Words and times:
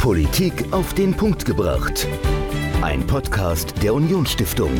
Politik 0.00 0.72
auf 0.72 0.94
den 0.94 1.14
Punkt 1.14 1.44
gebracht. 1.44 2.08
Ein 2.80 3.06
Podcast 3.06 3.82
der 3.82 3.92
Unionsstiftung. 3.92 4.70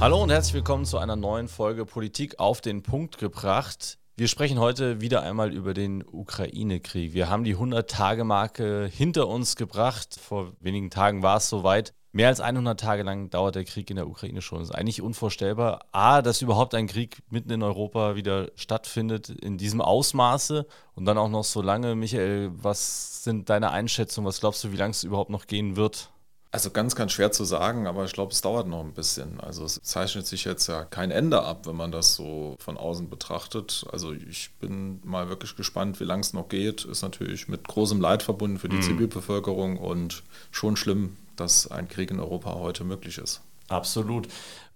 Hallo 0.00 0.20
und 0.24 0.30
herzlich 0.30 0.54
willkommen 0.54 0.84
zu 0.84 0.98
einer 0.98 1.14
neuen 1.14 1.46
Folge 1.46 1.86
Politik 1.86 2.40
auf 2.40 2.60
den 2.60 2.82
Punkt 2.82 3.18
gebracht. 3.18 3.98
Wir 4.16 4.26
sprechen 4.26 4.58
heute 4.58 5.00
wieder 5.00 5.22
einmal 5.22 5.52
über 5.52 5.74
den 5.74 6.04
Ukraine-Krieg. 6.04 7.14
Wir 7.14 7.30
haben 7.30 7.44
die 7.44 7.54
100-Tage-Marke 7.54 8.90
hinter 8.92 9.28
uns 9.28 9.54
gebracht. 9.54 10.18
Vor 10.20 10.54
wenigen 10.58 10.90
Tagen 10.90 11.22
war 11.22 11.36
es 11.36 11.48
soweit. 11.48 11.94
Mehr 12.12 12.26
als 12.26 12.40
100 12.40 12.78
Tage 12.78 13.04
lang 13.04 13.30
dauert 13.30 13.54
der 13.54 13.64
Krieg 13.64 13.88
in 13.88 13.96
der 13.96 14.08
Ukraine 14.08 14.42
schon. 14.42 14.58
Das 14.58 14.70
ist 14.70 14.74
eigentlich 14.74 15.00
unvorstellbar. 15.00 15.84
A, 15.92 16.22
dass 16.22 16.42
überhaupt 16.42 16.74
ein 16.74 16.88
Krieg 16.88 17.18
mitten 17.30 17.50
in 17.50 17.62
Europa 17.62 18.16
wieder 18.16 18.50
stattfindet 18.56 19.28
in 19.28 19.58
diesem 19.58 19.80
Ausmaße 19.80 20.66
und 20.96 21.04
dann 21.04 21.18
auch 21.18 21.28
noch 21.28 21.44
so 21.44 21.62
lange. 21.62 21.94
Michael, 21.94 22.50
was 22.54 23.22
sind 23.22 23.48
deine 23.48 23.70
Einschätzungen? 23.70 24.26
Was 24.26 24.40
glaubst 24.40 24.64
du, 24.64 24.72
wie 24.72 24.76
lange 24.76 24.90
es 24.90 25.04
überhaupt 25.04 25.30
noch 25.30 25.46
gehen 25.46 25.76
wird? 25.76 26.10
Also 26.52 26.70
ganz, 26.70 26.96
ganz 26.96 27.12
schwer 27.12 27.30
zu 27.30 27.44
sagen, 27.44 27.86
aber 27.86 28.04
ich 28.04 28.12
glaube, 28.12 28.32
es 28.32 28.40
dauert 28.40 28.66
noch 28.66 28.80
ein 28.80 28.92
bisschen. 28.92 29.38
Also 29.38 29.64
es 29.64 29.80
zeichnet 29.82 30.26
sich 30.26 30.44
jetzt 30.44 30.66
ja 30.66 30.84
kein 30.84 31.12
Ende 31.12 31.44
ab, 31.44 31.68
wenn 31.68 31.76
man 31.76 31.92
das 31.92 32.16
so 32.16 32.56
von 32.58 32.76
außen 32.76 33.08
betrachtet. 33.08 33.86
Also 33.92 34.12
ich 34.12 34.50
bin 34.58 35.00
mal 35.04 35.28
wirklich 35.28 35.54
gespannt, 35.54 36.00
wie 36.00 36.04
lange 36.04 36.22
es 36.22 36.32
noch 36.32 36.48
geht. 36.48 36.84
Ist 36.84 37.02
natürlich 37.02 37.46
mit 37.46 37.68
großem 37.68 38.00
Leid 38.00 38.24
verbunden 38.24 38.58
für 38.58 38.68
die 38.68 38.78
mhm. 38.78 38.82
Zivilbevölkerung 38.82 39.76
und 39.76 40.24
schon 40.50 40.74
schlimm, 40.74 41.16
dass 41.40 41.70
ein 41.70 41.88
Krieg 41.88 42.10
in 42.10 42.20
Europa 42.20 42.54
heute 42.54 42.84
möglich 42.84 43.18
ist. 43.18 43.40
Absolut. 43.68 44.28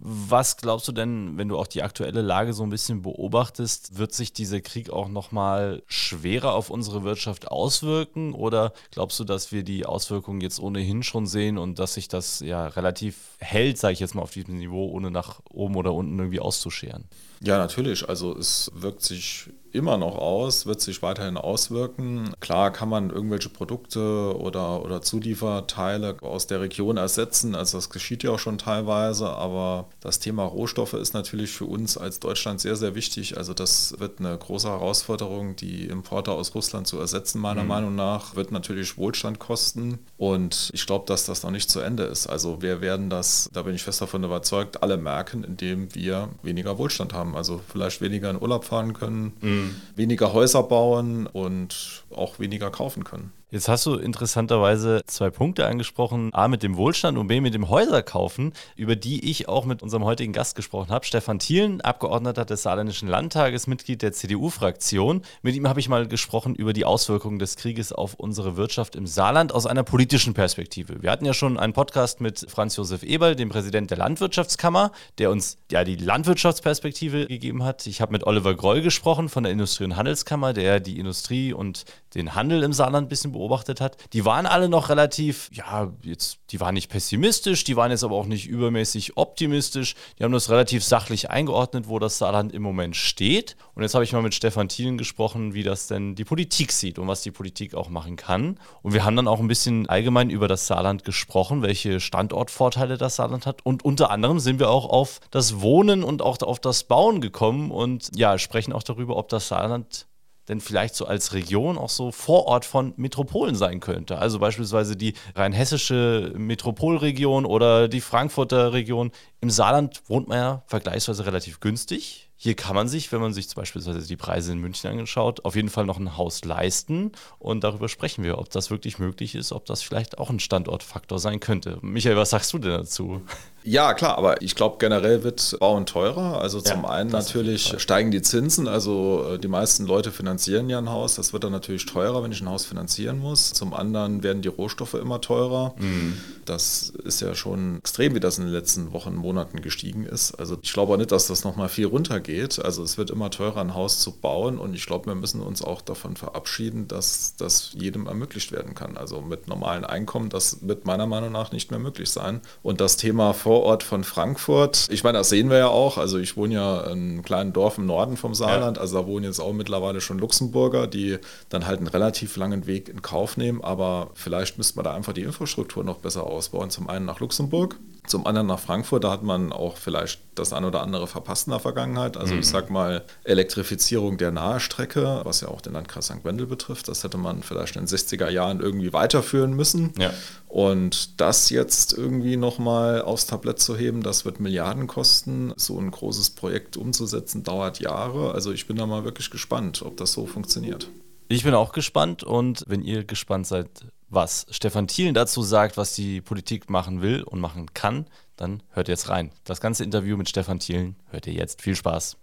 Was 0.07 0.59
glaubst 0.59 0.87
du 0.87 0.93
denn, 0.93 1.39
wenn 1.39 1.49
du 1.49 1.57
auch 1.57 1.67
die 1.67 1.83
aktuelle 1.83 2.21
Lage 2.21 2.53
so 2.53 2.63
ein 2.63 2.69
bisschen 2.69 3.01
beobachtest, 3.01 3.97
wird 3.97 4.13
sich 4.13 4.35
dieser 4.35 4.61
Krieg 4.61 4.91
auch 4.91 5.09
nochmal 5.09 5.83
schwerer 5.87 6.53
auf 6.53 6.69
unsere 6.69 7.05
Wirtschaft 7.05 7.49
auswirken? 7.49 8.35
Oder 8.35 8.75
glaubst 8.91 9.19
du, 9.19 9.25
dass 9.25 9.51
wir 9.51 9.63
die 9.63 9.87
Auswirkungen 9.87 10.43
jetzt 10.43 10.61
ohnehin 10.61 11.03
schon 11.03 11.27
sehen 11.27 11.57
und 11.57 11.79
dass 11.79 11.95
sich 11.95 12.09
das 12.09 12.41
ja 12.41 12.67
relativ 12.67 13.17
hält, 13.39 13.79
sage 13.79 13.95
ich 13.95 14.01
jetzt 14.01 14.15
mal, 14.15 14.21
auf 14.21 14.33
diesem 14.33 14.59
Niveau, 14.59 14.91
ohne 14.91 15.11
nach 15.11 15.41
oben 15.49 15.75
oder 15.75 15.95
unten 15.95 16.19
irgendwie 16.19 16.41
auszuscheren? 16.41 17.05
Ja, 17.41 17.59
natürlich. 17.59 18.09
Also 18.09 18.37
es 18.37 18.71
wirkt 18.75 19.03
sich 19.03 19.51
immer 19.73 19.99
noch 19.99 20.17
aus, 20.17 20.67
wird 20.67 20.81
sich 20.81 21.03
weiterhin 21.03 21.37
auswirken. 21.37 22.33
Klar 22.41 22.71
kann 22.71 22.89
man 22.89 23.11
irgendwelche 23.11 23.49
Produkte 23.49 24.35
oder, 24.39 24.83
oder 24.83 25.03
Zulieferteile 25.03 26.17
aus 26.23 26.47
der 26.47 26.61
Region 26.61 26.97
ersetzen. 26.97 27.55
Also 27.55 27.77
das 27.79 27.91
geschieht 27.91 28.23
ja 28.23 28.31
auch 28.31 28.39
schon 28.39 28.57
teilweise, 28.57 29.29
aber 29.29 29.89
das 30.01 30.19
Thema 30.19 30.45
Rohstoffe 30.45 30.95
ist 30.95 31.15
natürlich 31.15 31.51
für 31.51 31.65
uns 31.65 31.97
als 31.97 32.21
Deutschland 32.21 32.61
sehr, 32.61 32.77
sehr 32.77 32.95
wichtig. 32.95 33.37
Also 33.37 33.55
das 33.55 33.99
wird 33.99 34.21
eine 34.21 34.37
große 34.37 34.69
Herausforderung, 34.69 35.57
die 35.57 35.87
Importe 35.87 36.33
aus 36.33 36.55
Russland 36.55 36.87
zu 36.87 36.99
ersetzen, 36.99 37.41
meiner 37.41 37.63
mhm. 37.63 37.69
Meinung 37.69 37.95
nach, 37.95 38.37
wird 38.37 38.53
natürlich 38.53 38.99
Wohlstand 38.99 39.39
kosten. 39.39 39.99
Und 40.17 40.71
ich 40.73 40.87
glaube, 40.87 41.07
dass 41.07 41.25
das 41.25 41.43
noch 41.43 41.51
nicht 41.51 41.71
zu 41.71 41.81
Ende 41.81 42.05
ist. 42.05 42.27
Also 42.27 42.63
wir 42.63 42.81
werden 42.81 43.11
das, 43.11 43.49
da 43.53 43.63
bin 43.63 43.75
ich 43.75 43.83
fest 43.83 44.01
davon 44.01 44.25
überzeugt, 44.25 44.83
alle 44.83 44.97
merken, 44.97 45.45
indem 45.45 45.95
wir 45.95 46.29
weniger 46.43 46.79
Wohlstand 46.79 47.13
haben. 47.13 47.37
Also 47.37 47.61
vielleicht 47.67 48.01
weniger 48.01 48.31
in 48.31 48.41
Urlaub 48.41 48.65
fahren 48.65 48.93
können. 48.93 49.33
Mhm 49.41 49.75
weniger 49.97 50.33
Häuser 50.33 50.63
bauen 50.63 51.27
und 51.27 52.05
auch 52.15 52.39
weniger 52.39 52.71
kaufen 52.71 53.05
können. 53.05 53.33
Jetzt 53.55 53.69
hast 53.69 53.87
du 53.87 53.95
interessanterweise 53.95 55.03
zwei 55.07 55.31
Punkte 55.31 55.65
angesprochen. 55.69 56.31
A 56.33 56.49
mit 56.49 56.65
dem 56.65 56.77
Wohlstand 56.77 57.17
und 57.17 57.29
B 57.29 57.41
mit 57.41 57.55
dem 57.55 57.69
Häuserkaufen, 57.69 58.53
über 58.75 58.97
die 58.97 59.31
ich 59.31 59.47
auch 59.47 59.65
mit 59.65 59.81
unserem 59.81 60.03
heutigen 60.03 60.33
Gast 60.33 60.57
gesprochen 60.57 60.91
habe. 60.91 61.07
Stefan 61.07 61.39
Thielen, 61.39 61.81
Abgeordneter 61.81 62.45
des 62.45 62.65
Saarländischen 62.65 63.07
Landtages, 63.07 63.69
Mitglied 63.69 64.03
der 64.03 64.13
CDU-Fraktion. 64.13 65.23
Mit 65.43 65.55
ihm 65.55 65.69
habe 65.69 65.79
ich 65.79 65.89
mal 65.89 66.09
gesprochen 66.09 66.57
über 66.57 66.73
die 66.73 66.85
Auswirkungen 66.85 67.39
des 67.39 67.55
Krieges 67.55 67.93
auf 67.93 68.15
unsere 68.15 68.57
Wirtschaft 68.57 68.97
im 68.97 69.07
Saarland 69.07 69.55
aus 69.55 69.67
einer 69.67 69.85
politischen 69.85 70.35
Perspektive. 70.35 71.01
Wir 71.01 71.13
hatten 71.13 71.25
ja 71.25 71.33
schon 71.33 71.57
einen 71.57 71.75
Podcast 71.75 72.21
mit 72.21 72.45
Franz 72.49 72.75
Josef 72.75 73.05
Eberl, 73.05 73.37
dem 73.37 73.51
Präsident 73.51 73.89
der 73.89 73.99
Landwirtschaftskammer, 73.99 74.91
der 75.19 75.31
uns 75.31 75.59
ja 75.71 75.85
die 75.85 75.95
Landwirtschaftsperspektive 75.95 77.29
gegeben 77.29 77.63
hat. 77.63 77.87
Ich 77.87 78.01
habe 78.01 78.11
mit 78.11 78.25
Oliver 78.25 78.57
Groll 78.57 78.83
gesprochen 78.83 79.29
von 79.29 79.45
der 79.45 79.53
Industrie- 79.53 79.85
und 79.85 79.95
Handelskammer, 79.95 80.55
der 80.55 80.81
die 80.81 80.99
Industrie 80.99 81.53
und 81.53 81.85
den 82.17 82.35
Handel 82.35 82.65
im 82.65 82.73
Saarland 82.73 83.07
ein 83.07 83.09
bisschen 83.09 83.31
beobachtet 83.31 83.44
beobachtet 83.45 83.81
hat, 83.81 83.97
die 84.15 84.25
waren 84.25 84.47
alle 84.47 84.71
noch 84.71 84.89
relativ, 84.89 85.51
ja, 85.53 85.93
jetzt, 86.03 86.39
die 86.51 86.61
waren 86.61 86.75
nicht 86.75 86.91
pessimistisch, 86.91 87.65
die 87.65 87.77
waren 87.77 87.91
jetzt 87.91 88.03
aber 88.03 88.17
auch 88.17 88.25
nicht 88.25 88.47
übermäßig 88.47 89.19
optimistisch. 89.19 89.95
Die 90.19 90.25
haben 90.25 90.33
das 90.33 90.49
relativ 90.49 90.83
sachlich 90.83 91.31
eingeordnet, 91.31 91.89
wo 91.89 91.99
das 91.99 92.17
Saarland 92.17 92.53
im 92.53 92.63
Moment 92.63 92.97
steht. 92.97 93.57
Und 93.75 93.83
jetzt 93.83 93.95
habe 93.95 94.05
ich 94.05 94.13
mal 94.13 94.23
mit 94.23 94.35
Stefan 94.35 94.69
Thielen 94.69 94.97
gesprochen, 94.97 95.53
wie 95.53 95.63
das 95.63 95.89
denn 95.89 96.15
die 96.15 96.25
Politik 96.25 96.73
sieht 96.73 96.99
und 96.99 97.07
was 97.07 97.23
die 97.23 97.31
Politik 97.31 97.75
auch 97.75 97.91
machen 97.91 98.17
kann. 98.17 98.59
Und 98.83 98.95
wir 98.95 99.05
haben 99.05 99.17
dann 99.17 99.29
auch 99.29 99.41
ein 99.41 99.49
bisschen 99.49 99.89
allgemein 99.89 100.31
über 100.31 100.49
das 100.49 100.67
Saarland 100.67 101.05
gesprochen, 101.05 101.61
welche 101.61 102.01
Standortvorteile 102.01 102.97
das 102.97 103.17
Saarland 103.17 103.45
hat. 103.45 103.65
Und 103.65 103.85
unter 103.85 104.11
anderem 104.11 104.39
sind 104.39 104.59
wir 104.59 104.71
auch 104.71 104.89
auf 104.89 105.21
das 105.31 105.61
Wohnen 105.61 106.03
und 106.03 106.23
auch 106.23 106.41
auf 106.41 106.61
das 106.61 106.85
Bauen 106.85 107.21
gekommen 107.21 107.71
und 107.71 108.11
ja, 108.17 108.39
sprechen 108.39 108.73
auch 108.73 108.83
darüber, 108.83 109.17
ob 109.17 109.29
das 109.29 109.49
Saarland 109.49 110.07
denn 110.49 110.61
vielleicht 110.61 110.95
so 110.95 111.07
als 111.07 111.33
Region 111.33 111.79
auch 111.79 111.89
so 111.89 112.13
Vorort 112.13 112.65
von 112.65 112.93
Metropolen 112.97 113.55
sein 113.55 113.81
könnte. 113.81 114.19
Also 114.19 114.39
beispielsweise 114.39 114.97
die 114.97 115.15
rheinhessische 115.35 116.33
Metropolregion 116.37 117.47
oder 117.47 117.89
die 117.89 118.01
Frankfurter 118.01 118.73
Region. 118.73 119.11
Im 119.41 119.51
Saarland 119.51 120.03
wohnt 120.07 120.29
man 120.29 120.39
ja 120.39 120.63
vergleichsweise 120.67 121.27
relativ 121.27 121.61
günstig. 121.61 122.31
Hier 122.45 122.55
kann 122.55 122.75
man 122.75 122.89
sich, 122.89 123.11
wenn 123.11 123.23
man 123.23 123.33
sich 123.33 123.49
beispielsweise 123.55 124.07
die 124.07 124.19
Preise 124.19 124.53
in 124.53 124.59
München 124.59 124.91
angeschaut, 124.91 125.47
auf 125.47 125.57
jeden 125.57 125.71
Fall 125.71 125.87
noch 125.87 125.99
ein 125.99 126.19
Haus 126.19 126.45
leisten. 126.45 127.13
Und 127.39 127.65
darüber 127.65 127.89
sprechen 127.89 128.23
wir, 128.23 128.37
ob 128.37 128.51
das 128.51 128.71
wirklich 128.71 128.99
möglich 128.99 129.35
ist, 129.35 129.51
ob 129.51 129.65
das 129.65 129.81
vielleicht 129.81 130.19
auch 130.19 130.29
ein 130.29 130.41
Standortfaktor 130.41 131.19
sein 131.19 131.41
könnte. 131.41 131.79
Michael, 131.81 132.19
was 132.19 132.29
sagst 132.29 132.53
du 132.53 132.59
denn 132.59 132.73
dazu? 132.73 133.23
Ja, 133.67 133.95
klar, 133.95 134.19
aber 134.19 134.43
ich 134.43 134.57
glaube, 134.57 134.77
generell 134.79 135.25
wird 135.25 135.57
Bauen 135.59 135.87
teurer. 135.87 136.39
Also 136.39 136.61
zum 136.61 136.83
ja, 136.83 136.89
einen 136.91 137.11
natürlich 137.11 137.77
steigen 137.79 138.11
die 138.11 138.21
Zinsen. 138.21 138.69
Also 138.69 139.25
äh, 139.33 139.39
die 139.39 139.49
meisten 139.49 139.87
Leute 139.87 140.13
finanzieren 140.13 140.69
ja 140.69 140.77
ein 140.77 140.91
Haus. 140.91 141.15
Das 141.15 141.33
wird 141.33 141.45
dann 141.45 141.53
natürlich 141.53 141.87
teurer, 141.87 142.23
wenn 142.23 142.31
ich 142.31 142.43
ein 142.43 142.49
Haus 142.51 142.67
finanzieren 142.67 143.19
muss. 143.19 143.55
Zum 143.55 143.73
anderen 143.73 144.23
werden 144.23 144.43
die 144.43 144.49
Rohstoffe 144.49 144.93
immer 144.93 145.23
teurer. 145.23 145.75
Mhm. 145.79 146.21
Das 146.45 146.93
ist 147.05 147.23
ja 147.23 147.35
schon 147.35 147.79
extrem, 147.79 148.15
wie 148.15 148.21
das 148.21 148.37
in 148.37 148.45
den 148.45 148.53
letzten 148.53 148.93
Wochen, 148.93 149.15
Monaten 149.15 149.63
gestiegen 149.63 150.05
ist. 150.05 150.35
Also 150.35 150.59
ich 150.61 150.75
glaube 150.75 150.93
auch 150.93 150.99
nicht, 150.99 151.11
dass 151.11 151.29
das 151.29 151.43
nochmal 151.45 151.71
viel 151.71 151.87
runtergeht. 151.87 152.34
Also 152.43 152.83
es 152.83 152.99
wird 152.99 153.11
immer 153.11 153.31
teurer, 153.31 153.61
ein 153.61 153.75
Haus 153.75 154.01
zu 154.01 154.13
bauen. 154.13 154.59
Und 154.59 154.75
ich 154.75 154.87
glaube, 154.87 155.07
wir 155.07 155.15
müssen 155.15 155.41
uns 155.41 155.63
auch 155.63 155.81
davon 155.81 156.17
verabschieden, 156.17 156.87
dass 156.87 157.37
das 157.37 157.75
jedem 157.79 158.07
ermöglicht 158.07 158.53
werden 158.53 158.75
kann. 158.75 158.97
Also 158.97 159.21
mit 159.21 159.49
normalen 159.49 159.85
Einkommen, 159.85 160.29
das 160.29 160.67
wird 160.67 160.85
meiner 160.85 161.07
Meinung 161.07 161.33
nach 161.33 161.53
nicht 161.53 161.71
mehr 161.71 161.81
möglich 161.81 162.11
sein. 162.11 162.41
Und 162.63 162.81
das 162.81 162.97
Thema 162.97 163.33
vor 163.33 163.55
Vorort 163.55 163.85
von 163.85 164.03
Frankfurt. 164.03 164.89
Ich 164.91 165.05
meine, 165.05 165.19
das 165.19 165.29
sehen 165.29 165.49
wir 165.49 165.59
ja 165.59 165.69
auch. 165.69 165.97
Also 165.97 166.19
ich 166.19 166.37
wohne 166.37 166.55
ja 166.55 166.81
in 166.83 166.91
einem 166.91 167.23
kleinen 167.23 167.53
Dorf 167.53 167.79
im 167.79 167.87
Norden 167.87 168.17
vom 168.17 168.35
Saarland. 168.35 168.79
Ja. 168.79 168.81
Also 168.83 169.01
da 169.01 169.07
wohnen 169.07 169.25
jetzt 169.25 169.39
auch 169.39 169.53
mittlerweile 169.53 170.01
schon 170.01 170.19
Luxemburger, 170.19 170.89
die 170.89 171.19
dann 171.51 171.69
halt 171.69 171.79
einen 171.79 171.87
relativ 171.87 172.37
langen 172.37 172.67
Weg 172.67 172.89
in 172.89 173.01
Kauf 173.01 173.37
nehmen. 173.37 173.63
Aber 173.63 174.11
vielleicht 174.15 174.59
müsste 174.59 174.75
man 174.75 174.85
da 174.85 174.93
einfach 174.93 175.13
die 175.13 175.23
Infrastruktur 175.23 175.85
noch 175.85 175.99
besser 175.99 176.25
ausbauen. 176.25 176.71
Zum 176.71 176.89
einen 176.89 177.05
nach 177.05 177.21
Luxemburg 177.21 177.77
zum 178.07 178.27
anderen 178.27 178.47
nach 178.47 178.59
Frankfurt, 178.59 179.05
da 179.05 179.11
hat 179.11 179.23
man 179.23 179.53
auch 179.53 179.77
vielleicht 179.77 180.21
das 180.39 180.53
ein 180.53 180.65
oder 180.65 180.83
andere 180.83 181.07
verpasst 181.07 181.47
in 181.47 181.53
der 181.53 181.61
Vergangenheit. 181.61 182.17
Also 182.17 182.35
mhm. 182.35 182.41
ich 182.41 182.49
sag 182.49 182.71
mal, 182.71 183.05
Elektrifizierung 183.25 184.19
der 184.19 184.31
Nahestrecke, 184.31 185.21
was 185.25 185.41
ja 185.41 185.49
auch 185.49 185.61
den 185.61 185.75
Landkreis 185.75 186.07
St. 186.07 186.25
Wendel 186.25 186.47
betrifft, 186.47 186.89
das 186.89 187.05
hätte 187.05 187.19
man 187.19 187.43
vielleicht 187.43 187.77
in 187.77 187.87
den 187.87 187.89
60er 187.89 188.29
Jahren 188.29 188.61
irgendwie 188.61 188.93
weiterführen 188.93 189.55
müssen. 189.55 189.93
Ja. 189.99 190.13
Und 190.49 191.21
das 191.21 191.51
jetzt 191.51 191.93
irgendwie 191.93 192.37
nochmal 192.37 193.03
aufs 193.03 193.27
Tablett 193.27 193.59
zu 193.59 193.77
heben, 193.77 194.03
das 194.03 194.25
wird 194.25 194.41
Milliarden 194.41 194.87
kosten. 194.87 195.53
So 195.57 195.79
ein 195.79 195.91
großes 195.91 196.31
Projekt 196.31 196.77
umzusetzen, 196.77 197.43
dauert 197.43 197.81
Jahre. 197.81 198.33
Also 198.33 198.53
ich 198.53 198.67
bin 198.67 198.77
da 198.77 198.87
mal 198.87 199.05
wirklich 199.05 199.31
gespannt, 199.31 199.83
ob 199.83 199.97
das 199.97 200.13
so 200.13 200.27
funktioniert. 200.27 200.89
Ich 201.29 201.43
bin 201.43 201.55
auch 201.55 201.73
gespannt 201.73 202.23
und 202.23 202.65
wenn 202.67 202.83
ihr 202.83 203.05
gespannt 203.05 203.47
seid, 203.47 203.69
was 204.09 204.47
Stefan 204.51 204.87
Thielen 204.87 205.15
dazu 205.15 205.43
sagt, 205.43 205.77
was 205.77 205.95
die 205.95 206.21
Politik 206.21 206.71
machen 206.71 207.03
will 207.03 207.23
und 207.23 207.41
machen 207.41 207.73
kann, 207.75 208.07
dann 208.37 208.63
hört 208.71 208.89
jetzt 208.89 209.09
rein. 209.09 209.31
Das 209.45 209.61
ganze 209.61 209.85
Interview 209.85 210.17
mit 210.17 210.29
Stefan 210.29 210.59
Thielen 210.59 210.97
hört 211.11 211.27
ihr 211.27 211.35
jetzt. 211.35 211.63
Viel 211.63 211.77
Spaß. 211.77 212.17